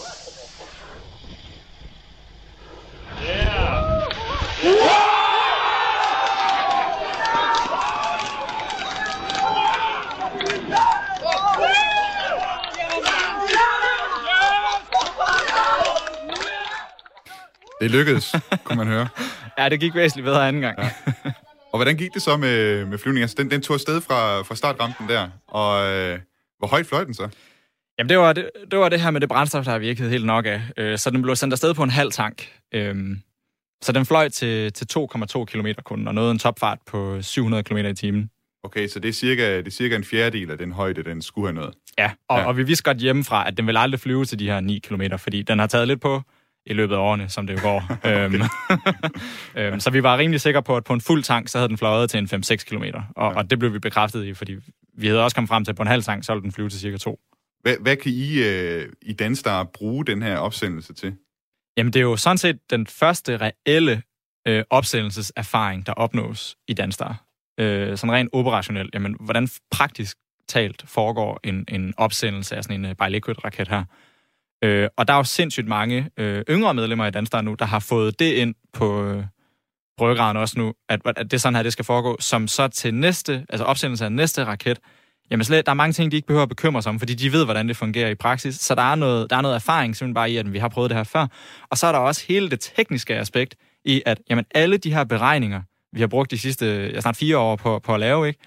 [17.82, 19.08] Det lykkedes, kunne man høre.
[19.58, 20.80] ja, det gik væsentligt bedre anden gang.
[20.80, 20.92] Ja.
[21.72, 23.24] Og hvordan gik det så med, med flyvningen?
[23.24, 26.20] Altså, den, den tog afsted fra, fra startrampen der, og øh,
[26.60, 27.30] hvor højt fløj den så?
[28.00, 30.26] Jamen, det var det, det var det her med det brændstof, der har virket helt
[30.26, 30.62] nok af.
[30.78, 32.52] Øh, så den blev sendt afsted på en halv tank.
[32.74, 32.96] Øh,
[33.82, 37.78] så den fløj til, til 2,2 km kun, og nåede en topfart på 700 km
[37.78, 38.30] i timen.
[38.64, 41.48] Okay, så det er, cirka, det er cirka en fjerdedel af den højde, den skulle
[41.48, 41.74] have nået.
[41.98, 42.46] Ja, og, ja.
[42.46, 45.02] og vi vidste godt hjemmefra, at den vil aldrig flyve til de her 9 km,
[45.18, 46.22] fordi den har taget lidt på
[46.68, 47.98] i løbet af årene, som det jo går.
[48.10, 48.42] øhm,
[49.74, 51.78] øhm, så vi var rimelig sikre på, at på en fuld tank, så havde den
[51.78, 52.84] fløjet til en 5-6 km.
[53.16, 53.38] Og, ja.
[53.38, 54.56] og det blev vi bekræftet i, fordi
[54.98, 56.70] vi havde også kommet frem til, at på en halv tank, så ville den flyve
[56.70, 57.20] til cirka 2.
[57.62, 61.16] Hvad, hvad kan I øh, i Danstar bruge den her opsendelse til?
[61.78, 64.02] Jamen, det er jo sådan set den første reelle
[64.48, 67.24] øh, opsendelseserfaring, der opnås i Danstar.
[67.60, 68.94] Øh, sådan rent operationelt.
[68.94, 73.84] Jamen, hvordan praktisk talt foregår en, en opsendelse af sådan en uh, bi-liquid-raket her?
[74.64, 77.80] Øh, og der er jo sindssygt mange øh, yngre medlemmer i Danstar nu, der har
[77.80, 79.24] fået det ind på øh,
[79.98, 82.94] bryggraden også nu, at, at det er sådan her, det skal foregå, som så til
[82.94, 84.80] næste, altså opsendelse af næste raket,
[85.32, 87.32] jamen slet, der er mange ting, de ikke behøver at bekymre sig om, fordi de
[87.32, 88.56] ved, hvordan det fungerer i praksis.
[88.56, 90.90] Så der er noget, der er noget erfaring simpelthen bare i, at vi har prøvet
[90.90, 91.28] det her før.
[91.70, 95.04] Og så er der også hele det tekniske aspekt i, at jamen, alle de her
[95.04, 95.62] beregninger,
[95.94, 98.40] vi har brugt de sidste ja, snart fire år på, på at lave, ikke?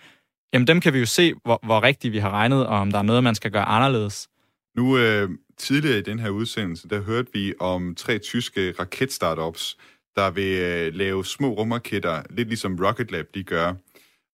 [0.52, 2.98] Jamen dem kan vi jo se, hvor, hvor rigtigt vi har regnet, og om der
[2.98, 4.28] er noget, man skal gøre anderledes.
[4.76, 9.78] Nu øh, tidligere i den her udsendelse, der hørte vi om tre tyske raketstartups,
[10.16, 13.74] der vil øh, lave små rumraketter, lidt ligesom Rocket Lab de gør.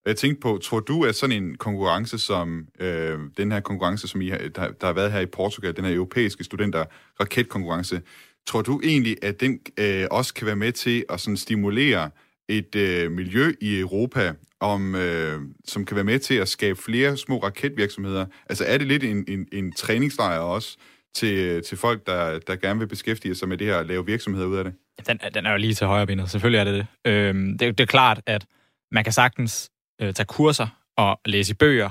[0.06, 4.20] Jeg tænkte på, tror du, at sådan en konkurrence som øh, den her konkurrence, som
[4.20, 6.84] I har, der, der har været her i Portugal, den her europæiske studenter
[7.20, 8.00] raketkonkurrence,
[8.46, 12.10] tror du egentlig, at den øh, også kan være med til at sådan stimulere
[12.48, 17.16] et øh, miljø i Europa, om, øh, som kan være med til at skabe flere
[17.16, 18.26] små raketvirksomheder?
[18.48, 20.76] Altså er det lidt en, en, en træningslejr også
[21.16, 24.46] til, til folk, der, der gerne vil beskæftige sig med det her og lave virksomheder
[24.46, 24.74] ud af det?
[25.06, 27.10] Den, den er jo lige til højre benet, selvfølgelig er det det.
[27.12, 27.78] Øhm, det.
[27.78, 28.46] Det er klart, at
[28.92, 31.90] man kan sagtens øh, tage kurser og læse i bøger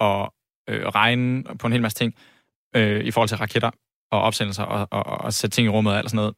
[0.00, 0.34] og
[0.68, 2.14] øh, regne på en hel masse ting
[2.76, 3.70] øh, i forhold til raketter
[4.12, 6.34] og opsendelser og, og, og sætte ting i rummet og alt sådan noget.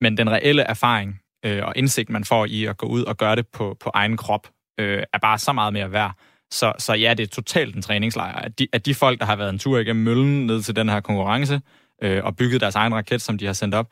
[0.00, 3.36] Men den reelle erfaring øh, og indsigt, man får i at gå ud og gøre
[3.36, 4.48] det på, på egen krop,
[4.80, 6.14] øh, er bare så meget mere værd.
[6.50, 8.34] Så, så ja, det er totalt en træningslejr.
[8.34, 10.88] At de, at de folk, der har været en tur igennem møllen ned til den
[10.88, 11.60] her konkurrence,
[12.02, 13.86] øh, og bygget deres egen raket, som de har sendt op,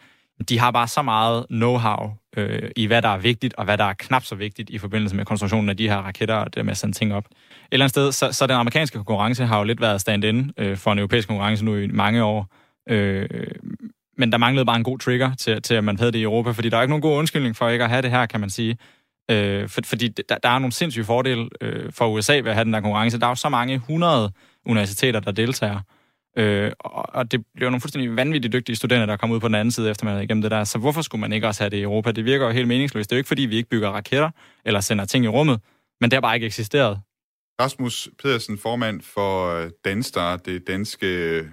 [0.49, 3.85] de har bare så meget know-how øh, i, hvad der er vigtigt, og hvad der
[3.85, 6.71] er knap så vigtigt i forbindelse med konstruktionen af de her raketter, og det med
[6.71, 7.25] at sende ting op.
[7.25, 7.35] Et
[7.73, 10.93] eller andet sted, så, så den amerikanske konkurrence har jo lidt været stand-in øh, for
[10.93, 12.47] en europæisk konkurrence nu i mange år.
[12.89, 13.29] Øh,
[14.19, 16.51] men der manglede bare en god trigger til, til, at man havde det i Europa,
[16.51, 18.51] fordi der er ikke nogen god undskyldning for ikke at have det her, kan man
[18.51, 18.79] sige.
[19.31, 22.65] Øh, for, fordi der, der er nogle sindssyge fordele øh, for USA ved at have
[22.65, 23.21] den der konkurrence.
[23.21, 24.33] Der er jo så mange hundrede
[24.67, 25.81] universiteter, der deltager.
[26.39, 29.55] Øh, og, og det bliver nogle fuldstændig vanvittigt dygtige studenter, der kommer ud på den
[29.55, 30.65] anden side, efter man har igennem det der.
[30.65, 32.13] Så hvorfor skulle man ikke også have det i Europa?
[32.13, 33.11] Det virker jo helt meningsløst.
[33.11, 34.31] Det er jo ikke, fordi vi ikke bygger raketter
[34.65, 35.61] eller sender ting i rummet,
[36.01, 37.01] men det har bare ikke eksisteret.
[37.61, 41.47] Rasmus Pedersen, formand for øh, Danstar, det danske øh,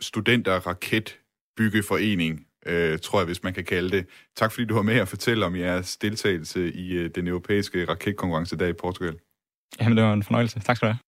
[0.00, 4.06] studenter-raketbyggeforening øh, tror jeg, hvis man kan kalde det.
[4.36, 8.58] Tak fordi du var med og fortælle om jeres deltagelse i øh, den europæiske raketkonkurrence
[8.58, 9.14] der i Portugal.
[9.80, 10.60] Jamen, det var en fornøjelse.
[10.60, 10.98] Tak skal du have.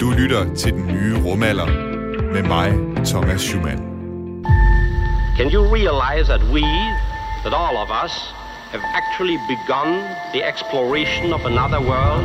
[0.00, 1.66] Du lytter til den nye rumalder
[2.32, 2.72] med mig,
[3.06, 3.78] Thomas Schumann.
[5.36, 6.64] Can you realize that we,
[7.44, 8.34] that all of us,
[8.72, 9.88] have actually begun
[10.32, 12.24] the exploration of another world?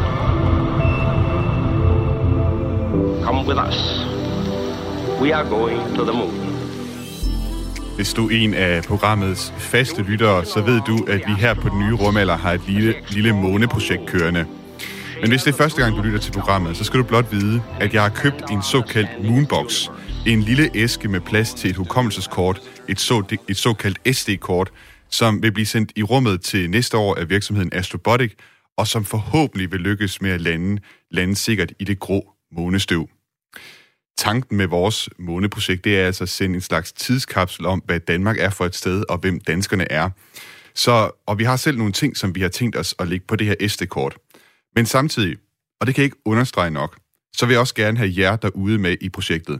[3.23, 3.77] Come with us.
[5.21, 6.42] We are going to the moon.
[7.95, 11.69] Hvis du er en af programmets faste lyttere, så ved du, at vi her på
[11.69, 14.45] den nye rumalder har et lille, lille måneprojekt kørende.
[15.21, 17.61] Men hvis det er første gang, du lytter til programmet, så skal du blot vide,
[17.79, 19.89] at jeg har købt en såkaldt Moonbox.
[20.27, 24.71] En lille æske med plads til et hukommelseskort, et, så, et såkaldt SD-kort,
[25.09, 28.33] som vil blive sendt i rummet til næste år af virksomheden Astrobotic,
[28.77, 33.09] og som forhåbentlig vil lykkes med at lande, lande sikkert i det grå månestøv.
[34.17, 38.37] Tanken med vores måneprojekt, det er altså at sende en slags tidskapsel om, hvad Danmark
[38.39, 40.09] er for et sted, og hvem danskerne er.
[40.75, 43.35] Så, og vi har selv nogle ting, som vi har tænkt os at lægge på
[43.35, 44.17] det her SD-kort.
[44.75, 45.37] Men samtidig,
[45.81, 46.97] og det kan jeg ikke understrege nok,
[47.35, 49.59] så vil jeg også gerne have jer derude med i projektet.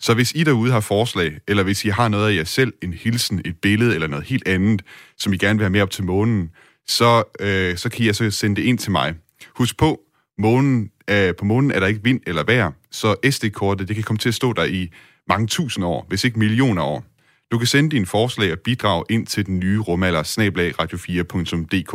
[0.00, 2.92] Så hvis I derude har forslag, eller hvis I har noget af jer selv, en
[2.92, 4.82] hilsen, et billede eller noget helt andet,
[5.18, 6.50] som I gerne vil have med op til månen,
[6.86, 9.14] så, øh, så kan I altså sende det ind til mig.
[9.56, 10.00] Husk på,
[10.42, 14.18] månen, øh, på månen er der ikke vind eller vejr, så SD-kortet det kan komme
[14.18, 14.90] til at stå der i
[15.28, 17.04] mange tusind år, hvis ikke millioner år.
[17.52, 21.92] Du kan sende dine forslag og bidrag ind til den nye rumalder snablag radio4.dk.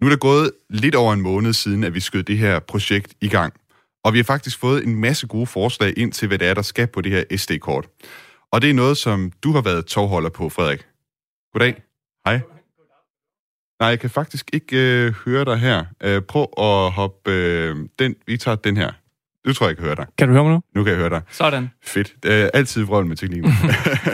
[0.00, 3.14] Nu er der gået lidt over en måned siden, at vi skød det her projekt
[3.20, 3.54] i gang.
[4.04, 6.62] Og vi har faktisk fået en masse gode forslag ind til, hvad det er, der
[6.62, 7.88] skal på det her SD-kort.
[8.52, 10.86] Og det er noget, som du har været tovholder på, Frederik.
[11.52, 11.82] Goddag.
[12.26, 12.55] Hej.
[13.80, 15.84] Nej, jeg kan faktisk ikke øh, høre dig her.
[16.02, 17.30] Øh, prøv at hoppe...
[17.30, 18.92] Øh, den, vi tager den her.
[19.46, 20.06] Nu tror jeg, jeg kan høre dig.
[20.18, 20.60] Kan du høre mig nu?
[20.74, 21.22] Nu kan jeg høre dig.
[21.30, 21.70] Sådan.
[21.84, 22.14] Fedt.
[22.24, 23.52] Øh, altid vrøvl med teknikken.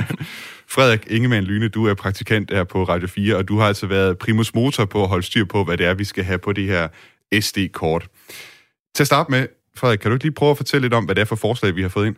[0.75, 4.18] Frederik Ingemann Lyne, du er praktikant her på Radio 4, og du har altså været
[4.18, 6.64] primus motor på at holde styr på, hvad det er, vi skal have på det
[6.64, 6.88] her
[7.40, 8.09] SD-kort.
[8.94, 9.46] Til at starte med,
[9.77, 11.77] Frederik, kan du ikke lige prøve at fortælle lidt om, hvad det er for forslag,
[11.77, 12.16] vi har fået ind?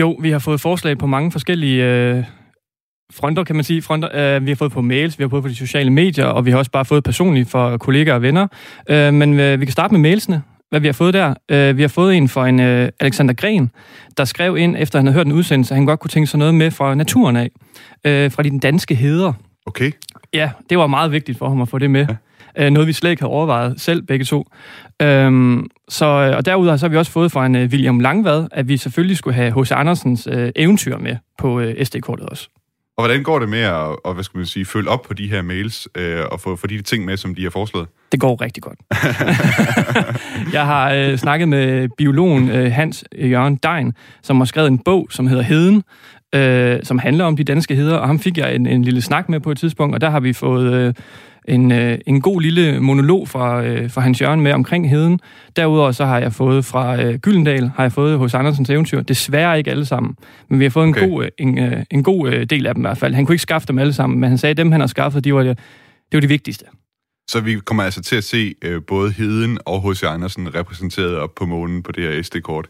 [0.00, 2.24] Jo, vi har fået forslag på mange forskellige øh,
[3.12, 3.82] fronter, kan man sige.
[3.82, 6.46] Fronter, øh, vi har fået på mails, vi har fået på de sociale medier, og
[6.46, 8.46] vi har også bare fået personligt fra kollegaer og venner.
[8.90, 11.34] Øh, men øh, vi kan starte med mailsene, hvad vi har fået der.
[11.48, 13.70] Øh, vi har fået en fra en øh, Alexander Gren,
[14.16, 16.38] der skrev ind, efter han havde hørt en udsendelse, at han godt kunne tænke sig
[16.38, 17.50] noget med fra naturen af.
[18.04, 19.32] Øh, fra de danske heder.
[19.66, 19.92] Okay.
[20.34, 22.06] Ja, det var meget vigtigt for ham at få det med.
[22.56, 22.66] Ja.
[22.66, 24.46] Øh, noget, vi slet ikke havde overvejet selv, begge to.
[25.02, 28.68] Øhm, så, og derudover så har vi også fået fra en uh, William Langvad, at
[28.68, 29.72] vi selvfølgelig skulle have H.C.
[29.72, 32.48] Andersens uh, eventyr med på uh, SD-kortet også.
[32.98, 35.28] Og hvordan går det med at og, hvad skal man sige, følge op på de
[35.28, 37.88] her mails øh, og få, få de ting med, som de har foreslået?
[38.12, 38.78] Det går rigtig godt.
[40.56, 45.06] jeg har øh, snakket med biologen øh, Hans Jørgen Dein, som har skrevet en bog,
[45.10, 45.82] som hedder Heden,
[46.34, 49.28] øh, som handler om de danske heder, og ham fik jeg en, en lille snak
[49.28, 50.72] med på et tidspunkt, og der har vi fået...
[50.72, 50.94] Øh,
[51.48, 55.20] en, øh, en god lille monolog fra, øh, fra Hans Jørgen med omkring heden.
[55.56, 59.02] Derudover så har jeg fået fra øh, Gyldendal, har jeg fået hos Andersens eventyr.
[59.02, 60.16] Desværre ikke alle sammen,
[60.48, 61.08] men vi har fået en okay.
[61.08, 63.14] god, øh, en, øh, en god øh, del af dem i hvert fald.
[63.14, 65.24] Han kunne ikke skaffe dem alle sammen, men han sagde, at dem han har skaffet,
[65.24, 65.58] de var det,
[66.12, 66.64] det var det vigtigste.
[67.30, 70.02] Så vi kommer altså til at se øh, både Heden og H.C.
[70.02, 72.68] Andersen repræsenteret op på månen på det her SD-kort.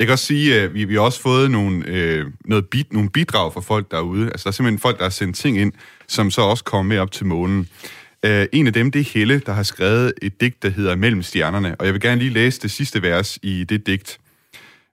[0.00, 3.10] Jeg kan også sige, at vi, vi har også fået nogle, øh, noget bit, nogle
[3.10, 4.26] bidrag fra folk derude.
[4.26, 5.72] Altså, der er simpelthen folk, der har sendt ting ind,
[6.08, 7.68] som så også kommer med op til månen.
[8.26, 11.22] Uh, en af dem, det er Helle, der har skrevet et digt, der hedder Mellem
[11.22, 14.20] stjernerne, og jeg vil gerne lige læse det sidste vers i det digt.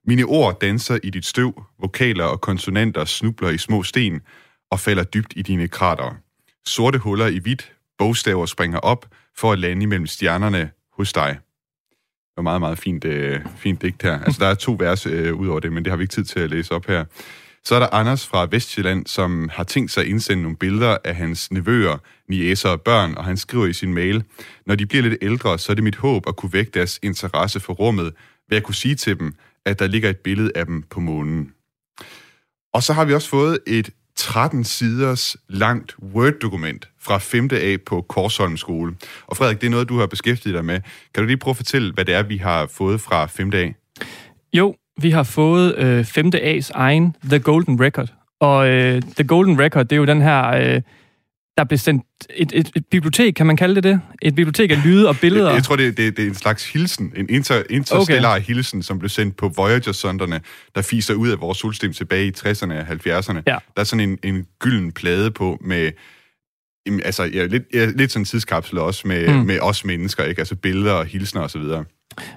[0.06, 4.20] Mine ord danser i dit støv, vokaler og konsonanter snubler i små sten
[4.70, 6.16] og falder dybt i dine krater.
[6.66, 11.38] Sorte huller i hvidt, bogstaver springer op for at lande imellem stjernerne hos dig.
[12.20, 14.18] Det var meget, meget fint, øh, fint digt her.
[14.18, 16.24] Altså, der er to vers øh, ud over det, men det har vi ikke tid
[16.24, 17.04] til at læse op her.
[17.68, 21.16] Så er der Anders fra Vestjylland, som har tænkt sig at indsende nogle billeder af
[21.16, 24.24] hans nevøer, niæser og børn, og han skriver i sin mail,
[24.66, 27.60] når de bliver lidt ældre, så er det mit håb at kunne vække deres interesse
[27.60, 28.14] for rummet,
[28.48, 31.52] ved at kunne sige til dem, at der ligger et billede af dem på månen.
[32.74, 37.48] Og så har vi også fået et 13 siders langt Word-dokument fra 5.
[37.52, 38.96] A på Korsholm skole.
[39.26, 40.80] Og Frederik, det er noget, du har beskæftiget dig med.
[41.14, 43.50] Kan du lige prøve at fortælle, hvad det er, vi har fået fra 5.
[43.54, 43.72] A?
[44.52, 46.30] Jo, vi har fået øh, 5.
[46.34, 48.12] A's egen The Golden Record.
[48.40, 50.46] Og øh, The Golden Record, det er jo den her...
[50.46, 50.82] Øh,
[51.58, 52.04] der blev sendt
[52.36, 54.00] et, et, et bibliotek, kan man kalde det det?
[54.22, 55.46] Et bibliotek af lyde og billeder.
[55.46, 58.46] Jeg, jeg tror, det, det, det er en slags hilsen, en inter, interstellar okay.
[58.46, 60.40] hilsen, som blev sendt på Voyager-sonderne,
[60.74, 63.42] der fiser ud af vores solsystem tilbage i 60'erne og 70'erne.
[63.46, 63.56] Ja.
[63.74, 65.90] Der er sådan en, en gylden plade på med
[66.86, 69.34] Jamen, altså, ja, lidt, ja, lidt sådan en tidskapsel også med, Mm.
[69.46, 70.38] med os mennesker, ikke?
[70.38, 71.84] Altså billeder og hilsner og så videre.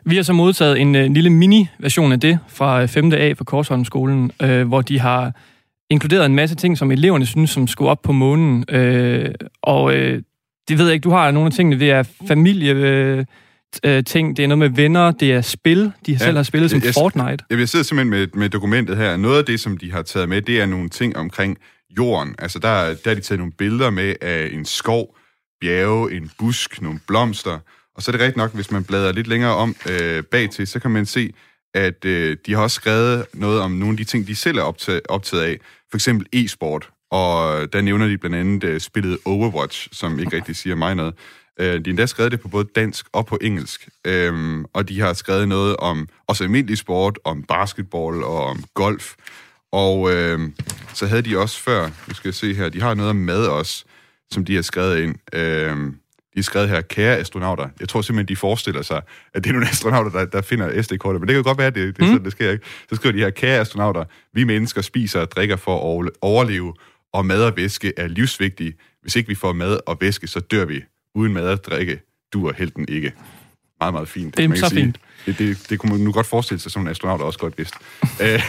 [0.06, 3.14] Vi har så modtaget en øh, lille mini-version af det fra øh, 5.
[3.14, 5.32] A på Korsholmskolen, øh, hvor de har
[5.90, 8.66] inkluderet en masse ting, som eleverne synes, som skulle op på månen.
[8.70, 9.30] Øh,
[9.64, 10.22] og øh,
[10.70, 11.80] det ved jeg ikke, du har nogle af tingene.
[11.80, 12.74] Det er familie...
[12.74, 13.26] Øh,
[13.86, 16.72] øh, ting, det er noget med venner, det er spil, de ja, selv har spillet
[16.72, 17.46] som jeg, Fortnite.
[17.50, 19.18] Jeg, jeg sidder simpelthen med, med dokumentet her.
[19.18, 21.58] Noget af det, som de har taget med, det er nogle ting omkring
[21.98, 22.36] jorden.
[22.40, 25.18] Altså, der, der har de taget nogle billeder med af en skov,
[25.62, 27.60] bjerge, en busk, nogle blomster.
[27.96, 30.68] Og så er det rigtigt nok, hvis man bladrer lidt længere om øh, bag til,
[30.68, 31.34] så kan man se,
[31.74, 34.62] at øh, de har også skrevet noget om nogle af de ting, de selv er
[34.62, 35.58] optaget, optaget af.
[35.90, 36.90] For eksempel e-sport.
[37.12, 41.14] Og der nævner de blandt andet øh, spillet Overwatch, som ikke rigtig siger mig noget.
[41.60, 43.90] Øh, de har endda skrevet det på både dansk og på engelsk.
[44.08, 49.16] Øhm, og de har skrevet noget om også almindelig sport, om basketball og om golf.
[49.72, 50.40] Og øh,
[50.94, 53.46] så havde de også før, nu skal jeg se her, de har noget om mad
[53.48, 53.86] også,
[54.32, 55.16] som de har skrevet ind.
[55.34, 55.78] Øh,
[56.34, 57.70] de har skrevet her, kære astronauter.
[57.80, 59.02] Jeg tror simpelthen, de forestiller sig,
[59.34, 61.22] at det er nogle astronauter, der, der finder SD-kortet.
[61.22, 62.66] Men det kan godt være, at det, det er sådan, det sker ikke.
[62.90, 64.04] Så skriver de her, kære astronauter,
[64.34, 66.74] vi mennesker spiser og drikker for at overle- overleve,
[67.14, 68.74] og mad og væske er livsvigtige.
[69.02, 70.82] Hvis ikke vi får mad og væske, så dør vi.
[71.16, 72.00] Uden mad og drikke,
[72.34, 73.14] duer helten ikke.
[73.82, 74.38] Meget, meget fint.
[74.38, 74.98] Det er man så fint.
[75.26, 77.78] Det, det, det kunne man nu godt forestille sig, som en astronaut også godt vidste.
[78.26, 78.40] Øh,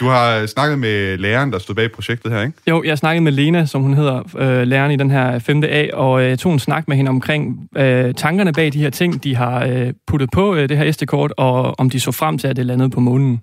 [0.00, 2.58] du har snakket med læreren, der stod bag projektet her, ikke?
[2.68, 5.62] Jo, jeg snakkede med Lena, som hun hedder, øh, læreren i den her 5.
[5.64, 8.90] A, og øh, jeg tog en snak med hende omkring øh, tankerne bag de her
[8.90, 12.38] ting, de har øh, puttet på øh, det her SD-kort, og om de så frem
[12.38, 13.36] til, at det landede på månen.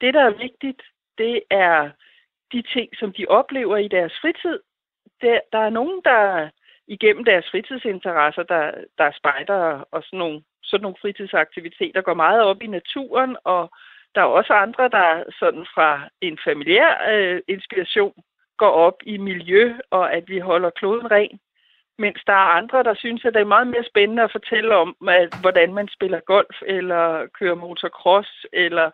[0.00, 0.82] Det, der er vigtigt,
[1.18, 1.90] det er
[2.52, 4.58] de ting, som de oplever i deres fritid.
[5.22, 6.50] Der, der er nogen, der
[6.88, 12.42] igennem deres fritidsinteresser, der, der er spejder og sådan nogle, sådan nogle fritidsaktiviteter, går meget
[12.42, 13.70] op i naturen, og
[14.14, 18.14] der er også andre, der sådan fra en familiær øh, inspiration
[18.56, 21.38] går op i miljø, og at vi holder kloden ren.
[21.98, 24.96] Mens der er andre, der synes, at det er meget mere spændende at fortælle om,
[25.08, 28.90] at, hvordan man spiller golf, eller kører motocross, eller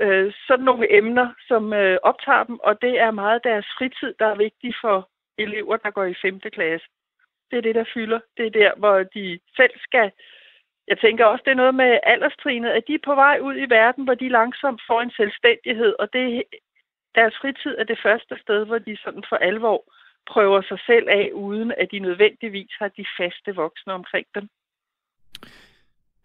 [0.00, 4.26] øh, sådan nogle emner, som øh, optager dem, og det er meget deres fritid, der
[4.26, 6.40] er vigtig for elever, der går i 5.
[6.40, 6.86] klasse.
[7.50, 8.20] Det er det, der fylder.
[8.36, 10.10] Det er der, hvor de selv skal...
[10.88, 13.70] Jeg tænker også, det er noget med alderstrinet, at de er på vej ud i
[13.78, 16.42] verden, hvor de langsomt får en selvstændighed, og det,
[17.14, 19.78] deres fritid er det første sted, hvor de sådan for alvor
[20.32, 24.48] prøver sig selv af, uden at de nødvendigvis har de faste voksne omkring dem.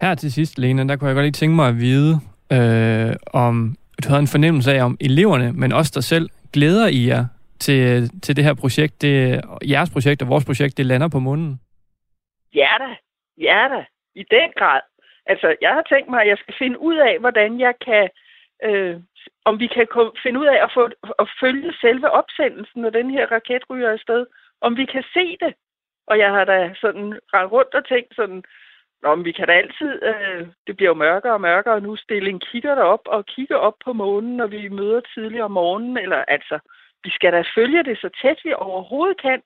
[0.01, 2.13] Her til sidst, Lena, der kunne jeg godt lige tænke mig at vide,
[2.55, 7.07] øh, om du havde en fornemmelse af, om eleverne, men også dig selv, glæder I
[7.07, 7.25] jer
[7.65, 9.41] til, til det her projekt, det,
[9.73, 11.59] jeres projekt og vores projekt, det lander på munden?
[12.55, 12.89] Ja da,
[13.37, 14.81] ja da, i den grad.
[15.25, 18.09] Altså, jeg har tænkt mig, at jeg skal finde ud af, hvordan jeg kan,
[18.63, 18.95] øh,
[19.45, 19.87] om vi kan
[20.23, 20.83] finde ud af at, få,
[21.19, 24.25] at følge selve opsendelsen, når den her raket ryger afsted.
[24.61, 25.53] Om vi kan se det.
[26.07, 28.43] Og jeg har da sådan rendt rundt og tænkt sådan,
[29.03, 31.95] Nå, men vi kan da altid, øh, det bliver jo mørkere og mørkere, og nu
[31.95, 35.97] stille en kigger derop og kigge op på månen, når vi møder tidligere om morgenen,
[35.97, 36.59] eller altså,
[37.03, 39.41] vi skal da følge det så tæt vi overhovedet kan.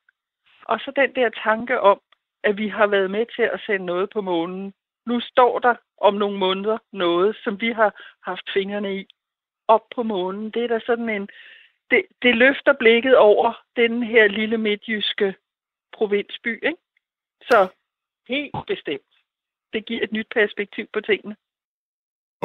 [0.66, 2.02] Og så den der tanke om,
[2.44, 4.74] at vi har været med til at sende noget på månen.
[5.06, 7.92] Nu står der om nogle måneder noget, som vi har
[8.24, 9.08] haft fingrene i,
[9.68, 10.52] op på månen.
[10.52, 11.30] Det er da sådan en,
[11.92, 15.36] det, det løfter blikket over den her lille midtjyske
[15.94, 16.78] provinsby, ikke?
[17.42, 17.68] Så
[18.28, 19.12] helt bestemt.
[19.74, 21.36] Det giver et nyt perspektiv på tingene.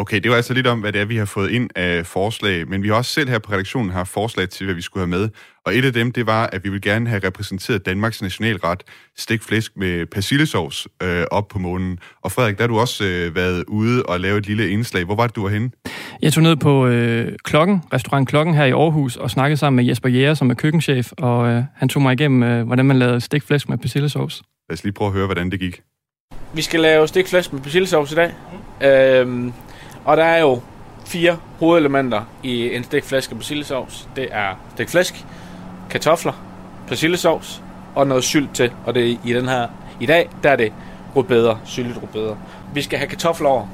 [0.01, 2.69] Okay, det var altså lidt om, hvad det er, vi har fået ind af forslag,
[2.69, 5.21] men vi har også selv her på redaktionen haft forslag til, hvad vi skulle have
[5.21, 5.29] med.
[5.67, 8.83] Og et af dem, det var, at vi vil gerne have repræsenteret Danmarks nationalret,
[9.17, 11.99] stik flæsk med persillesovs øh, op på månen.
[12.23, 15.05] Og Frederik, der har du også øh, været ude og lave et lille indslag.
[15.05, 15.71] Hvor var det, du var henne?
[16.23, 19.85] Jeg tog ned på øh, Klokken, restaurant Klokken her i Aarhus, og snakkede sammen med
[19.85, 23.21] Jesper Jæger, som er køkkenchef, og øh, han tog mig igennem, øh, hvordan man lavede
[23.21, 24.43] stik flæsk med persillesovs.
[24.71, 25.81] Lad os lige prøve at høre, hvordan det gik.
[26.55, 28.33] Vi skal lave stikflæsk med persillesovs i dag.
[28.83, 29.53] Øhm,
[30.05, 30.61] og der er jo
[31.07, 34.09] fire hovedelementer i en stikflæsk med persillesovs.
[34.17, 35.25] Det er stikflæsk,
[35.91, 36.33] kartofler,
[36.89, 37.63] persillesovs
[37.95, 38.73] og noget sylt til.
[38.87, 39.69] Og det er i den her
[40.01, 40.73] i dag, der er det
[41.17, 42.37] rødbeder, syltet rødbeder.
[42.75, 43.67] Vi skal have kartofler over.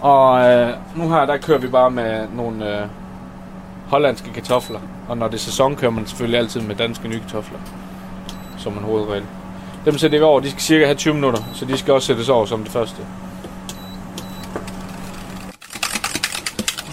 [0.00, 2.86] Og øh, nu her, der kører vi bare med nogle øh,
[3.88, 4.80] hollandske kartofler.
[5.08, 7.58] Og når det er sæson, kører man selvfølgelig altid med danske nye kartofler.
[8.58, 9.24] Som en hovedregel.
[9.84, 12.28] Dem sætter vi over, de skal cirka have 20 minutter, så de skal også sættes
[12.28, 13.02] over som det første.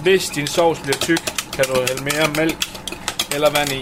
[0.06, 1.22] Hvis din sovs bliver tyk,
[1.54, 2.58] kan du hælde mere mælk
[3.36, 3.82] eller vand i.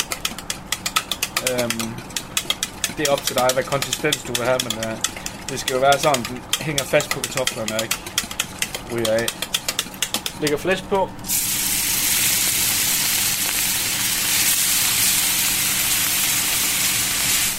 [1.51, 1.93] Øhm,
[2.97, 4.97] det er op til dig, hvad konsistens du vil have, men øh,
[5.49, 7.95] det skal jo være sådan, den hænger fast på kartoflerne og ikke
[8.93, 9.25] ryger af.
[10.41, 11.09] Lægger flæsk på.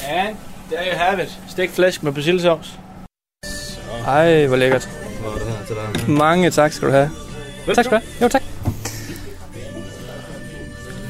[0.08, 0.36] And
[0.70, 1.38] there you have it.
[1.48, 2.70] Stegt flæsk med persillesauce.
[4.06, 4.88] Ej, hvor lækkert.
[5.20, 6.10] Hvor er det her til dig?
[6.10, 7.10] Mange tak skal du have.
[7.66, 8.02] Tak skal du have.
[8.22, 8.53] Jo, tak.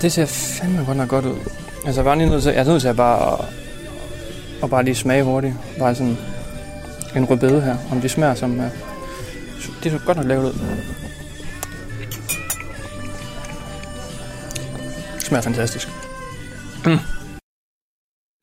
[0.04, 1.38] Det ser fandme godt nok godt ud.
[1.86, 3.44] Altså, jeg var lige nødt til, jeg er nødt til at bare, at,
[4.62, 5.54] at bare lige smage hurtigt.
[5.78, 6.16] Bare sådan
[7.16, 8.58] en rødbede her, om de smager som...
[8.58, 8.64] Uh,
[9.82, 10.52] det så godt nok lavet ud.
[15.14, 15.88] Det smager fantastisk.
[16.86, 16.98] Mm.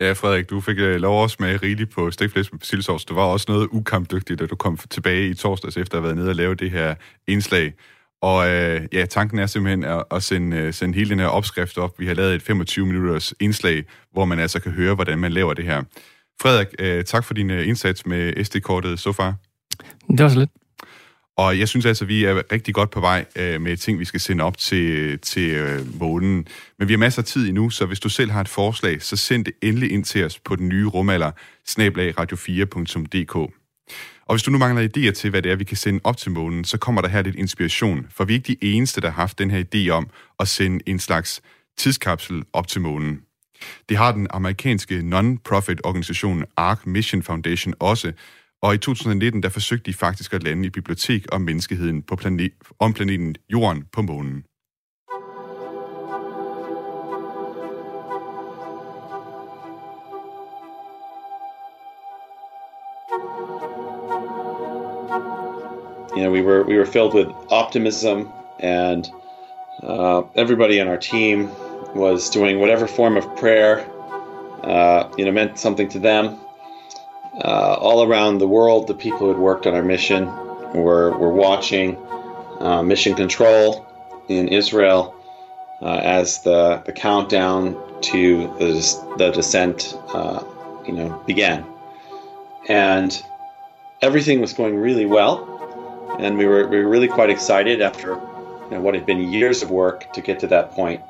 [0.01, 3.05] Ja, Frederik, du fik øh, lov at smage rigeligt på stikflæs med persillesauce.
[3.07, 6.17] Det var også noget ukampdygtigt, da du kom tilbage i torsdags, efter at have været
[6.17, 6.95] nede og lave det her
[7.27, 7.73] indslag.
[8.21, 11.77] Og øh, ja, tanken er simpelthen at, at sende, øh, sende hele den her opskrift
[11.77, 11.99] op.
[11.99, 15.53] Vi har lavet et 25 minutters indslag, hvor man altså kan høre, hvordan man laver
[15.53, 15.83] det her.
[16.41, 19.35] Frederik, øh, tak for din øh, indsats med SD-kortet så far.
[20.09, 20.49] Det var så lidt.
[21.37, 24.19] Og jeg synes altså, vi er rigtig godt på vej øh, med ting, vi skal
[24.19, 26.47] sende op til, til øh, månen.
[26.79, 29.15] Men vi har masser af tid endnu, så hvis du selv har et forslag, så
[29.15, 31.31] send det endelig ind til os på den nye rumalder,
[31.69, 33.53] snablagradio4.dk.
[34.25, 36.31] Og hvis du nu mangler idéer til, hvad det er, vi kan sende op til
[36.31, 38.07] månen, så kommer der her lidt inspiration.
[38.09, 40.09] For vi er ikke de eneste, der har haft den her idé om
[40.39, 41.41] at sende en slags
[41.77, 43.21] tidskapsel op til månen.
[43.89, 48.11] Det har den amerikanske non-profit organisation Ark Mission Foundation også,
[48.61, 52.51] og i 2019, der forsøgte de faktisk at lande i bibliotek om menneskeheden på planet,
[52.79, 54.43] om planeten Jorden på månen.
[66.15, 69.09] You know, we were we were filled with optimism, and
[69.81, 71.49] uh, everybody on our team
[71.95, 73.89] was doing whatever form of prayer,
[74.63, 76.39] uh, you know, meant something to them.
[77.33, 80.25] Uh, all around the world, the people who had worked on our mission
[80.73, 81.97] were, were watching
[82.59, 83.85] uh, mission control
[84.27, 85.15] in Israel
[85.81, 90.43] uh, as the, the countdown to the, the descent, uh,
[90.85, 91.65] you know, began.
[92.67, 93.23] And
[94.01, 95.60] everything was going really well.
[96.19, 99.63] And we were, we were really quite excited after you know, what had been years
[99.63, 101.01] of work to get to that point.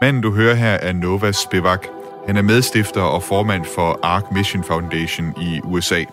[0.00, 1.86] Manden, du hører her, er Nova Spivak.
[2.26, 6.04] Han er medstifter og formand for Ark Mission Foundation i USA.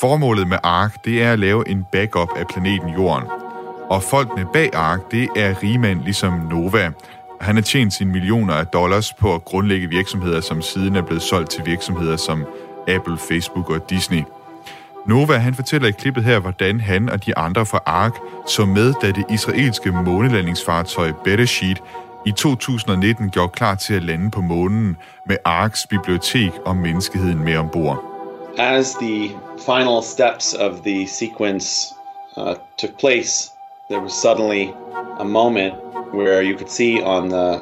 [0.00, 3.28] Formålet med Ark, det er at lave en backup af planeten Jorden.
[3.90, 6.90] Og folkene bag Ark, det er rigmænd ligesom Nova.
[7.40, 11.22] Han har tjent sine millioner af dollars på at grundlægge virksomheder, som siden er blevet
[11.22, 12.44] solgt til virksomheder som
[12.88, 14.22] Apple, Facebook og Disney.
[15.06, 18.14] Nova han fortæller i klippet her, hvordan han og de andre fra Ark
[18.46, 21.82] så med, da det israelske månelandingsfartøj Bereshit
[22.26, 24.96] i 2019 gjorde klar til at lande på månen
[25.26, 28.04] med Arks bibliotek og menneskeheden med ombord.
[28.58, 31.94] As the final steps of the sequence
[32.36, 33.52] uh, took place,
[33.90, 34.68] there was suddenly
[35.18, 35.74] a moment
[36.14, 37.60] where you could see on the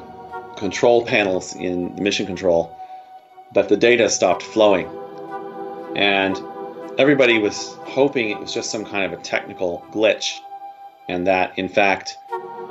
[0.56, 2.66] control panels in the mission control
[3.54, 4.88] that the data stopped flowing.
[5.96, 6.36] And
[6.98, 10.40] everybody was hoping it was just some kind of a technical glitch
[11.08, 12.18] and that, in fact,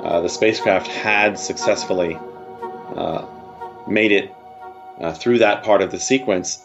[0.00, 2.16] uh, the spacecraft had successfully
[2.94, 3.26] uh,
[3.88, 4.32] made it
[5.00, 6.64] uh, through that part of the sequence.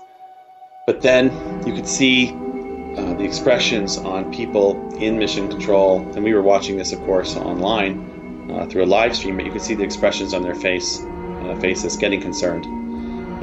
[0.86, 1.32] But then
[1.66, 6.78] you could see uh, the expressions on people in mission control, and we were watching
[6.78, 9.38] this, of course, online uh, through a live stream.
[9.38, 12.66] But you could see the expressions on their face, uh, faces, getting concerned,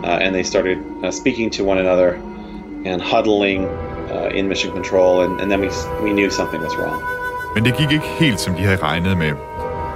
[0.04, 0.78] and they started
[1.12, 2.14] speaking to one another
[2.84, 3.64] and huddling
[4.34, 5.68] in mission control, and, and then we
[6.02, 7.02] we knew something was wrong.
[7.54, 9.32] Men det gik ikke helt, som de havde regnet med.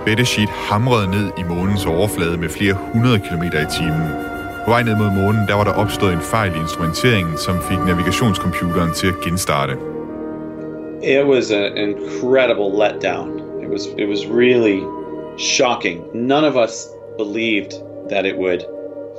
[0.07, 4.09] Betashit hamrede ned i månens overflade med flere hundrede kilometer i timen.
[4.65, 7.79] På vej ned mod månen, der var der opstået en fejl i instrumenteringen, som fik
[7.87, 9.73] navigationscomputeren til at genstarte.
[11.03, 13.29] It was an incredible letdown.
[13.63, 14.81] It was it was really
[15.39, 16.01] shocking.
[16.15, 16.89] None of us
[17.19, 17.73] believed
[18.11, 18.61] that it would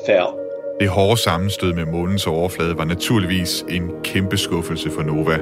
[0.06, 0.45] fail.
[0.80, 5.38] Det hårde sammenstød med månens overflade var naturligvis en kæmpe skuffelse for Nova.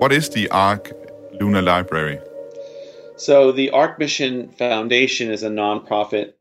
[0.00, 0.80] What is the ARC
[1.40, 2.16] Lunar Library?
[3.18, 6.32] So, the ARC Mission Foundation is a nonprofit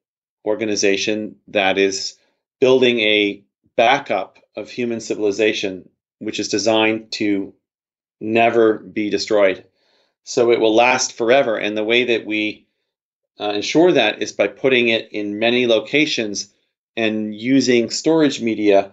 [0.45, 2.19] organization that is
[2.59, 3.41] building a
[3.77, 5.83] backup of human civilization,
[6.19, 7.53] which is designed to
[8.19, 9.63] never be destroyed.
[10.23, 11.57] So, it will last forever.
[11.57, 12.67] And the way that we
[13.39, 16.53] uh, ensure that is by putting it in many locations
[16.95, 18.91] and using storage media,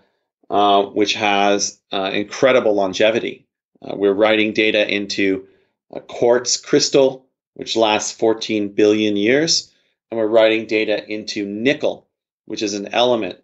[0.50, 3.46] uh, which has uh, incredible longevity.
[3.82, 5.46] Uh, we're writing data into
[5.92, 9.72] a quartz crystal, which lasts 14 billion years,
[10.10, 12.06] and we're writing data into nickel,
[12.46, 13.38] which is an element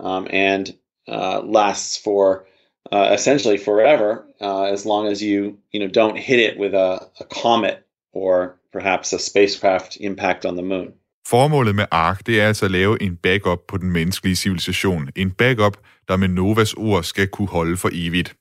[0.00, 0.76] um, and
[1.08, 2.46] uh, lasts for
[2.92, 7.08] uh, essentially forever, uh, as long as you you know don't hit it with a,
[7.20, 10.88] a comet or perhaps a spacecraft impact on the moon.
[11.28, 15.08] Formålet med ARK, det er altså at lave en backup på den menneskelige civilisation.
[15.16, 15.76] En backup,
[16.08, 18.36] der med Novas ord skal kunne holde for evigt.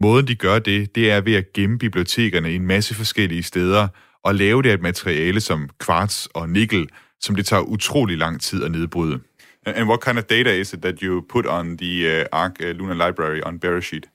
[0.00, 3.88] Måden de gør det, det er ved at gemme bibliotekerne i en masse forskellige steder
[4.24, 6.88] og lave det af et materiale som kvarts og nikkel,
[7.20, 9.20] som det tager utrolig lang tid at nedbryde.
[9.66, 12.66] And what kind of data is it that you put on the uh, ARC uh,
[12.66, 14.06] Lunar Library on Beresheet?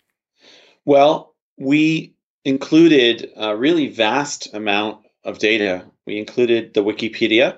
[0.87, 1.13] Well,
[1.61, 2.13] we
[2.45, 5.85] included a really vast amount of data.
[6.05, 7.57] We included the Wikipedia.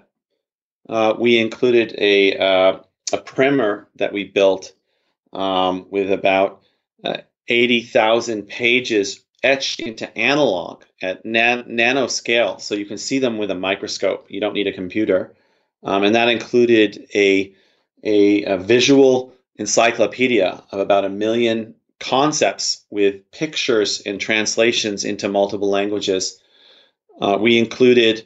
[0.87, 2.79] Uh, we included a uh,
[3.11, 4.73] a primer that we built
[5.31, 6.61] um, with about
[7.03, 13.37] uh, eighty thousand pages etched into analog at nan- nanoscale, so you can see them
[13.37, 14.25] with a microscope.
[14.29, 15.33] You don't need a computer,
[15.83, 17.53] um, and that included a,
[18.03, 25.69] a a visual encyclopedia of about a million concepts with pictures and translations into multiple
[25.69, 26.39] languages.
[27.21, 28.25] Uh, we included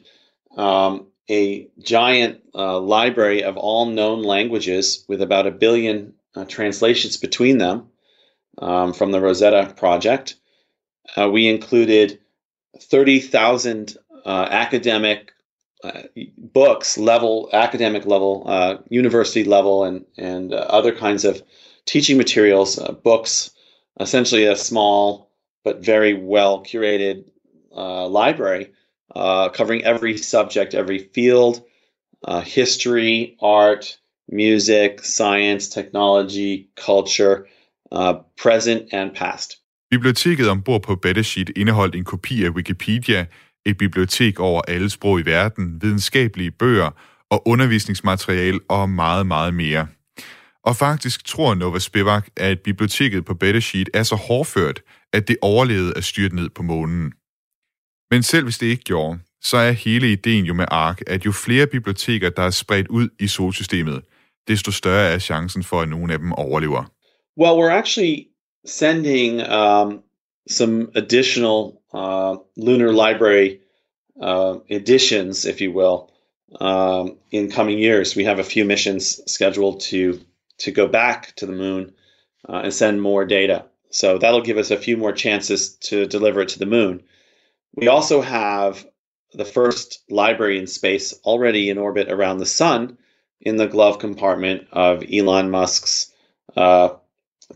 [0.56, 7.16] um, a giant uh, library of all known languages with about a billion uh, translations
[7.16, 7.88] between them
[8.58, 10.36] um, from the Rosetta Project.
[11.16, 12.18] Uh, we included
[12.80, 15.32] 30,000 uh, academic
[15.84, 16.02] uh,
[16.36, 21.42] books, level, academic level, uh, university level, and, and other kinds of
[21.86, 23.50] teaching materials, books,
[24.00, 25.30] essentially a small
[25.64, 27.24] but very well curated
[27.70, 28.72] library
[29.16, 31.54] uh, covering every subject, every field
[32.26, 33.98] uh, history, art,
[34.32, 37.46] music, science, technology, culture,
[37.92, 39.52] uh, present and past.
[39.90, 43.26] Biblioteket ombord på Bettersheet indeholdt en kopi af Wikipedia,
[43.66, 46.90] et bibliotek over alle sprog i verden, videnskabelige bøger
[47.30, 49.86] og undervisningsmateriale og meget, meget mere.
[50.64, 54.80] Og faktisk tror Nova Spivak, at biblioteket på Bettersheet er så hårdført,
[55.12, 57.12] at det overlevede at styrte ned på månen.
[58.10, 61.32] Men selv hvis det ikke gjorde, så er hele ideen jo med ARK, at jo
[61.32, 64.02] flere biblioteker, der er spredt ud i solsystemet,
[64.48, 66.84] desto større er chancen for, at nogle af dem overlever.
[67.36, 68.26] Well, we're actually
[68.64, 70.02] sending um,
[70.48, 73.60] some additional uh, lunar library
[74.20, 76.10] uh, editions, if you will,
[76.60, 78.16] um, in coming years.
[78.16, 80.18] We have a few missions scheduled to
[80.58, 81.92] to go back to the moon
[82.48, 83.64] uh, and send more data.
[83.90, 87.02] So that'll give us a few more chances to deliver it to the moon.
[87.74, 88.86] We also have
[89.32, 92.98] the first library in space already in orbit around the sun
[93.40, 96.12] in the glove compartment of Elon Musk's
[96.56, 96.90] uh,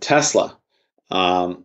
[0.00, 0.56] Tesla.
[1.10, 1.64] Um,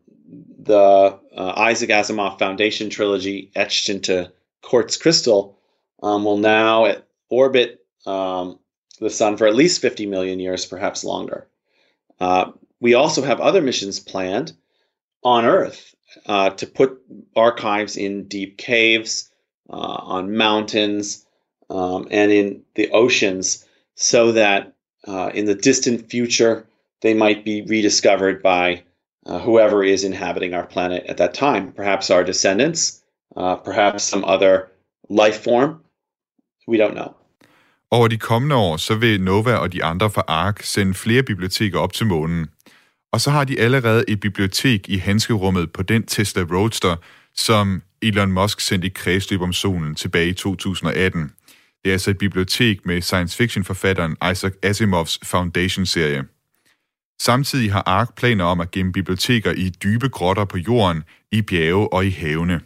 [0.59, 4.31] the uh, Isaac Asimov Foundation trilogy, etched into
[4.61, 5.57] quartz crystal,
[6.01, 6.95] um, will now
[7.29, 8.59] orbit um,
[8.99, 11.47] the sun for at least 50 million years, perhaps longer.
[12.19, 14.53] Uh, we also have other missions planned
[15.23, 15.95] on Earth
[16.25, 17.01] uh, to put
[17.35, 19.29] archives in deep caves,
[19.69, 21.25] uh, on mountains,
[21.69, 23.65] um, and in the oceans,
[23.95, 24.73] so that
[25.07, 26.65] uh, in the distant future
[27.01, 28.83] they might be rediscovered by
[29.25, 31.71] uh, whoever is inhabiting our planet at that time.
[31.71, 33.03] Perhaps our descendants,
[33.35, 34.71] uh, perhaps some other
[35.09, 35.83] life form.
[36.67, 37.13] We don't know.
[37.91, 41.79] Over de kommende år, så vil Nova og de andre fra ARK sende flere biblioteker
[41.79, 42.47] op til månen.
[43.13, 46.95] Og så har de allerede et bibliotek i handskerummet på den Tesla Roadster,
[47.35, 51.31] som Elon Musk sendte i kredsløb om solen tilbage i 2018.
[51.83, 56.23] Det er altså et bibliotek med science fiction-forfatteren Isaac Asimovs Foundation-serie.
[57.21, 61.93] Samtidig har ARK planer om at gemme biblioteker i dybe grotter på jorden, i bjerge
[61.93, 62.61] og i havene.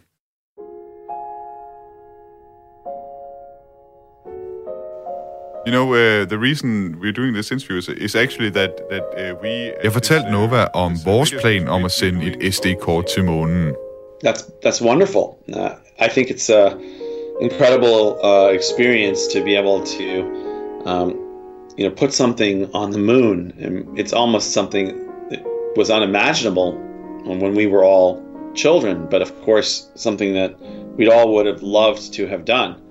[5.66, 9.40] You know, uh, the reason we're doing this interview is, is actually that, that uh,
[9.42, 9.70] we...
[9.70, 13.74] Uh, Jeg fortalte Nova om vores plan om at sende et SD-kort til månen.
[14.24, 15.36] That's that's wonderful.
[15.48, 16.76] Uh, I think it's a
[17.40, 20.08] incredible uh, experience to be able to,
[20.86, 21.08] um,
[21.78, 23.52] you know, put something on the moon.
[23.60, 24.86] And it's almost something
[25.30, 25.42] that
[25.76, 26.72] was unimaginable
[27.24, 28.20] when we were all
[28.54, 30.50] children, but of course something that
[30.96, 32.81] we'd all would have loved to have done.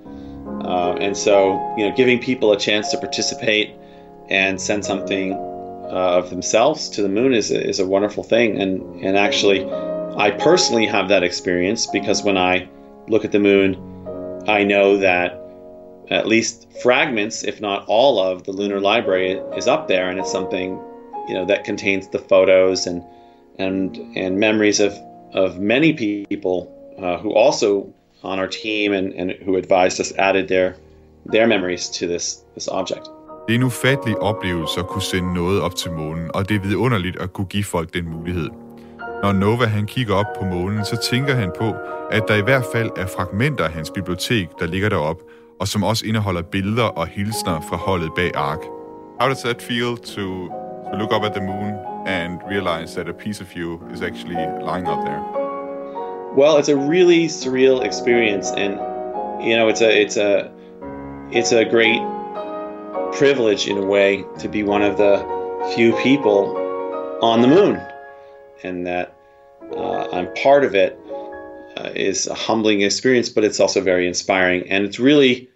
[0.64, 3.76] Uh, and so, you know, giving people a chance to participate
[4.30, 8.62] and send something uh, of themselves to the moon is a, is a wonderful thing.
[8.62, 9.66] And and actually,
[10.18, 12.70] I personally have that experience because when I
[13.08, 13.76] look at the moon,
[14.48, 15.38] I know that
[16.10, 20.32] at least fragments, if not all of the lunar library, is up there, and it's
[20.32, 20.80] something
[21.28, 23.04] you know that contains the photos and
[23.58, 24.94] and and memories of
[25.34, 27.94] of many people uh, who also
[28.24, 30.74] on our team and, and who advised us added their
[31.32, 33.06] their memories to this this object.
[33.48, 36.60] Det er en ufattelig oplevelse at kunne sende noget op til månen, og det er
[36.60, 38.50] vidunderligt at kunne give folk den mulighed.
[39.24, 41.74] Når Nova han kigger op på månen, så tænker han på,
[42.12, 45.22] at der i hvert fald er fragmenter af hans bibliotek, der ligger derop,
[45.60, 48.60] og som også indeholder billeder og hilsner fra holdet bag Ark.
[49.20, 50.48] How does that feel to,
[50.92, 51.74] to look up at the moon
[52.08, 54.36] and realize that a piece of you is actually
[54.70, 55.41] lying up there?
[56.34, 58.76] Well, it's a really surreal experience, and
[59.46, 60.50] you know, it's a it's a
[61.30, 62.02] it's a great
[63.18, 65.20] privilege in a way to be one of the
[65.76, 66.56] few people
[67.22, 67.82] on the moon,
[68.64, 69.14] and that
[69.76, 70.98] uh, I'm part of it
[71.76, 75.50] uh, is a humbling experience, but it's also very inspiring, and it's really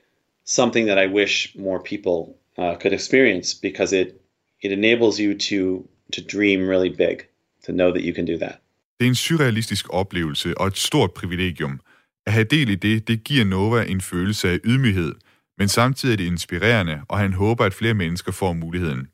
[0.43, 4.21] something that I wish more people uh, could experience because it
[4.59, 7.27] it enables you to to dream really big,
[7.63, 8.61] to know that you can do that.
[8.99, 11.79] Det er en surrealistisk oplevelse og et stort privilegium.
[12.25, 15.15] At have del i det, det giver Nova en følelse af ydmyghed,
[15.57, 19.07] men samtidig er det inspirerende, og han håber, at flere mennesker får muligheden.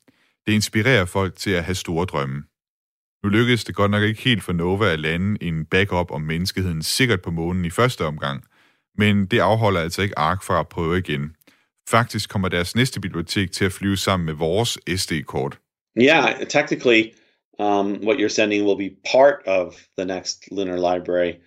[0.46, 2.42] Det inspirerer folk til at have store drømme.
[3.24, 6.82] Nu lykkedes det godt nok ikke helt for Nova at lande en backup om menneskeheden
[6.82, 8.44] sikkert på månen i første omgang,
[8.98, 11.36] men det afholder altså ikke ARK fra at prøve igen.
[11.88, 15.58] Faktisk kommer deres næste bibliotek til at flyve sammen med vores SD-kort.
[15.98, 17.02] Yeah, technically,
[17.62, 21.40] um, what you're sending will be part of the next lunar library.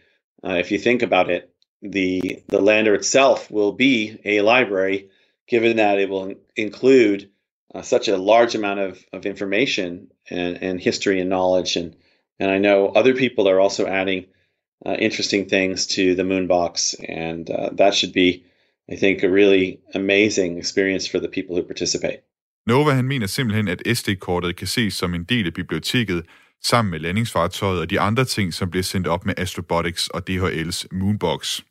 [0.43, 1.51] Uh, if you think about it,
[1.81, 5.09] the the lander itself will be a library,
[5.47, 7.29] given that it will include
[7.73, 11.75] uh, such a large amount of, of information and, and history and knowledge.
[11.75, 11.95] And
[12.39, 14.27] and I know other people are also adding
[14.85, 18.45] uh, interesting things to the Moonbox, and uh, that should be,
[18.89, 22.21] I think, a really amazing experience for the people who participate.
[22.67, 26.25] Nova han mener simpelthen, at SD-kortet kan ses som en del af biblioteket,
[26.63, 30.87] sammen med landingsfartøjet og de andre ting, som bliver sendt op med Astrobotics og DHL's
[30.91, 31.61] Moonbox.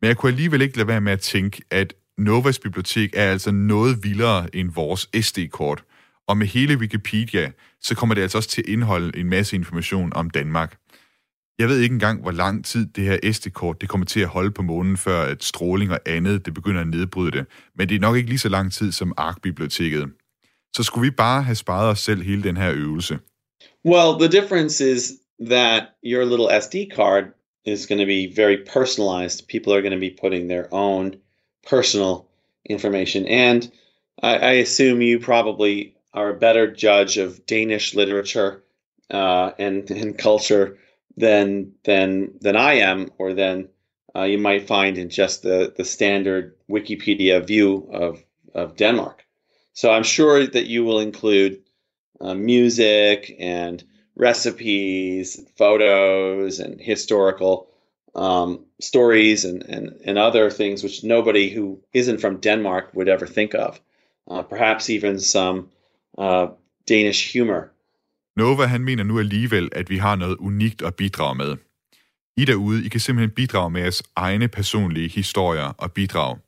[0.00, 3.50] Men jeg kunne alligevel ikke lade være med at tænke, at Novas bibliotek er altså
[3.50, 5.84] noget vildere end vores SD-kort.
[6.28, 10.12] Og med hele Wikipedia, så kommer det altså også til at indeholde en masse information
[10.12, 10.76] om Danmark.
[11.58, 14.50] Jeg ved ikke engang, hvor lang tid det her SD-kort det kommer til at holde
[14.50, 17.46] på månen, før at stråling og andet det begynder at nedbryde det.
[17.74, 20.08] Men det er nok ikke lige så lang tid som ARK-biblioteket.
[20.76, 23.18] Så skulle vi bare have sparet os selv hele den her øvelse.
[23.84, 27.24] Well, the difference is that your little SD card
[27.64, 29.48] is going to be very personalized.
[29.48, 31.14] People are going to be putting their own
[31.70, 32.14] personal
[32.70, 33.26] information.
[33.26, 33.62] And
[34.22, 38.62] I, I assume you probably are a better judge of Danish literature
[39.10, 40.76] uh, and, and culture
[41.18, 43.68] than than than I am, or than
[44.14, 49.24] uh, you might find in just the the standard Wikipedia view of of Denmark.
[49.72, 51.62] So I'm sure that you will include
[52.20, 53.84] uh, music and
[54.16, 57.68] recipes, photos, and historical
[58.14, 63.26] um, stories and, and, and other things which nobody who isn't from Denmark would ever
[63.26, 63.80] think of.
[64.28, 65.70] Uh, perhaps even some
[66.18, 66.48] uh,
[66.84, 67.72] Danish humor.
[68.38, 71.56] Nova han mener nu alligevel, at vi har noget unikt at bidrage med.
[72.36, 76.38] I derude, I kan simpelthen bidrage med jeres egne personlige historier og bidrag.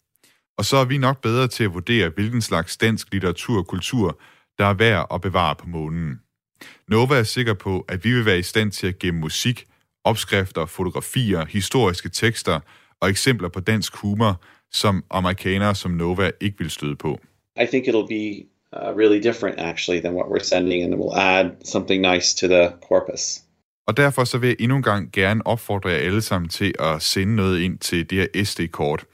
[0.58, 4.20] Og så er vi nok bedre til at vurdere, hvilken slags dansk litteratur og kultur,
[4.58, 6.20] der er værd at bevare på månen.
[6.88, 9.64] Nova er sikker på, at vi vil være i stand til at gemme musik,
[10.04, 12.60] opskrifter, fotografier, historiske tekster
[13.00, 14.40] og eksempler på dansk humor,
[14.72, 17.20] som amerikanere som Nova ikke vil støde på.
[17.62, 21.16] I think it'll be uh, really different actually than what we're sending, and it will
[21.16, 23.40] add something nice to the corpus.
[23.86, 27.02] Og derfor så vil jeg endnu en gang gerne opfordre jer alle sammen til at
[27.02, 29.04] sende noget ind til det her SD-kort.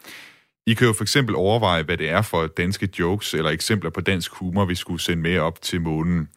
[0.67, 4.01] I kan jo for eksempel overveje, hvad det er for danske jokes eller eksempler på
[4.01, 6.29] dansk humor, vi skulle sende med op til månen.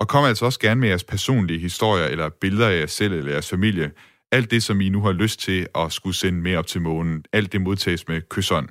[0.00, 3.32] Og kom altså også gerne med jeres personlige historier eller billeder af jer selv eller
[3.32, 3.90] jeres familie.
[4.32, 7.24] Alt det, som I nu har lyst til at skulle sende med op til månen,
[7.32, 8.68] alt det modtages med kysseren.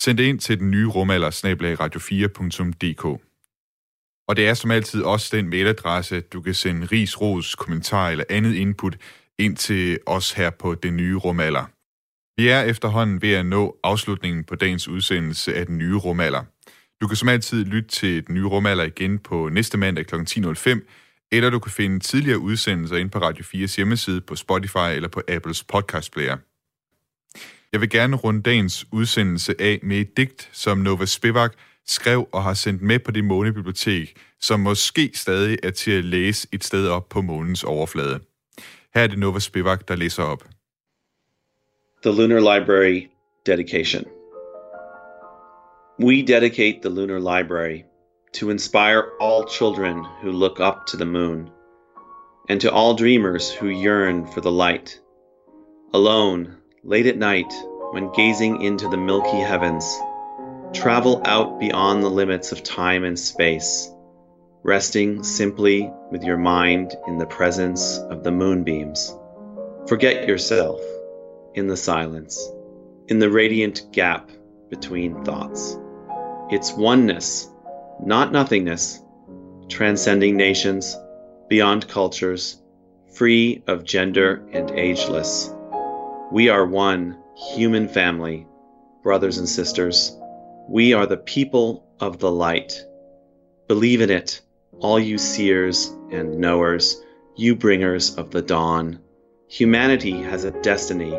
[0.00, 1.30] Send det ind til den nye rumalder,
[1.80, 3.04] radio4.dk.
[4.28, 8.24] Og det er som altid også den mailadresse, du kan sende ris, ros, kommentar eller
[8.30, 8.96] andet input
[9.38, 11.64] ind til os her på den nye rumalder.
[12.40, 16.44] Vi er efterhånden ved at nå afslutningen på dagens udsendelse af den nye rumalder.
[17.00, 20.14] Du kan som altid lytte til den nye rumalder igen på næste mandag kl.
[20.14, 25.08] 10.05, eller du kan finde tidligere udsendelser ind på Radio 4's hjemmeside på Spotify eller
[25.08, 26.36] på Apples podcast player.
[27.72, 31.52] Jeg vil gerne runde dagens udsendelse af med et digt, som Nova Spivak
[31.86, 36.48] skrev og har sendt med på det månebibliotek, som måske stadig er til at læse
[36.52, 38.20] et sted op på månens overflade.
[38.94, 40.44] Her er det Nova Spivak, der læser op.
[42.02, 43.08] The Lunar Library
[43.46, 44.04] Dedication.
[46.02, 47.84] We dedicate the Lunar Library
[48.40, 51.48] to inspire all children who look up to the moon,
[52.48, 55.00] and to all dreamers who yearn for the light.
[55.94, 57.52] Alone, late at night,
[57.90, 59.84] when gazing into the milky heavens,
[60.72, 63.90] travel out beyond the limits of time and space,
[64.62, 69.14] resting simply with your mind in the presence of the moonbeams.
[69.86, 70.80] Forget yourself
[71.54, 72.50] in the silence.
[73.10, 74.30] in the radiant gap
[74.70, 75.76] between thoughts.
[76.48, 77.50] It's oneness,
[78.00, 79.00] not nothingness,
[79.68, 80.96] transcending nations,
[81.48, 82.62] beyond cultures,
[83.12, 85.52] free of gender and ageless.
[86.32, 88.46] We are one human family,
[89.02, 90.16] brothers and sisters.
[90.68, 92.84] We are the people of the light.
[93.66, 94.40] Believe in it,
[94.78, 97.02] all you seers and knowers,
[97.34, 99.00] you bringers of the dawn.
[99.48, 101.12] Humanity has a destiny,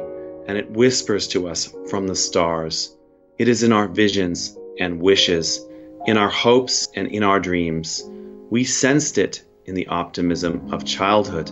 [0.47, 2.95] and it whispers to us from the stars.
[3.38, 5.59] It is in our visions and wishes,
[6.05, 8.09] in our hopes and in our dreams.
[8.49, 11.51] We sensed it in the optimism of childhood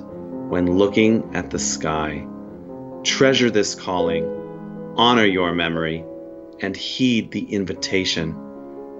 [0.49, 2.25] when looking at the sky.
[3.03, 4.25] Treasure this calling,
[4.95, 6.03] honor your memory,
[6.61, 8.35] and heed the invitation.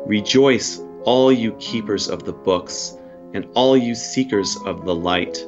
[0.05, 2.97] Rejoice, all you keepers of the books,
[3.33, 5.45] and all you seekers of the light.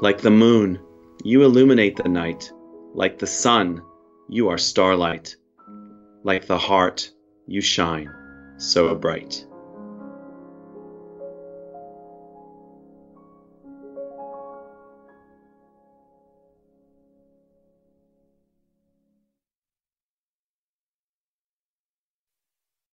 [0.00, 0.78] Like the moon,
[1.24, 2.52] you illuminate the night.
[2.94, 3.82] Like the sun,
[4.28, 5.36] you are starlight.
[6.22, 7.10] Like the heart,
[7.46, 8.10] you shine
[8.58, 9.46] so bright.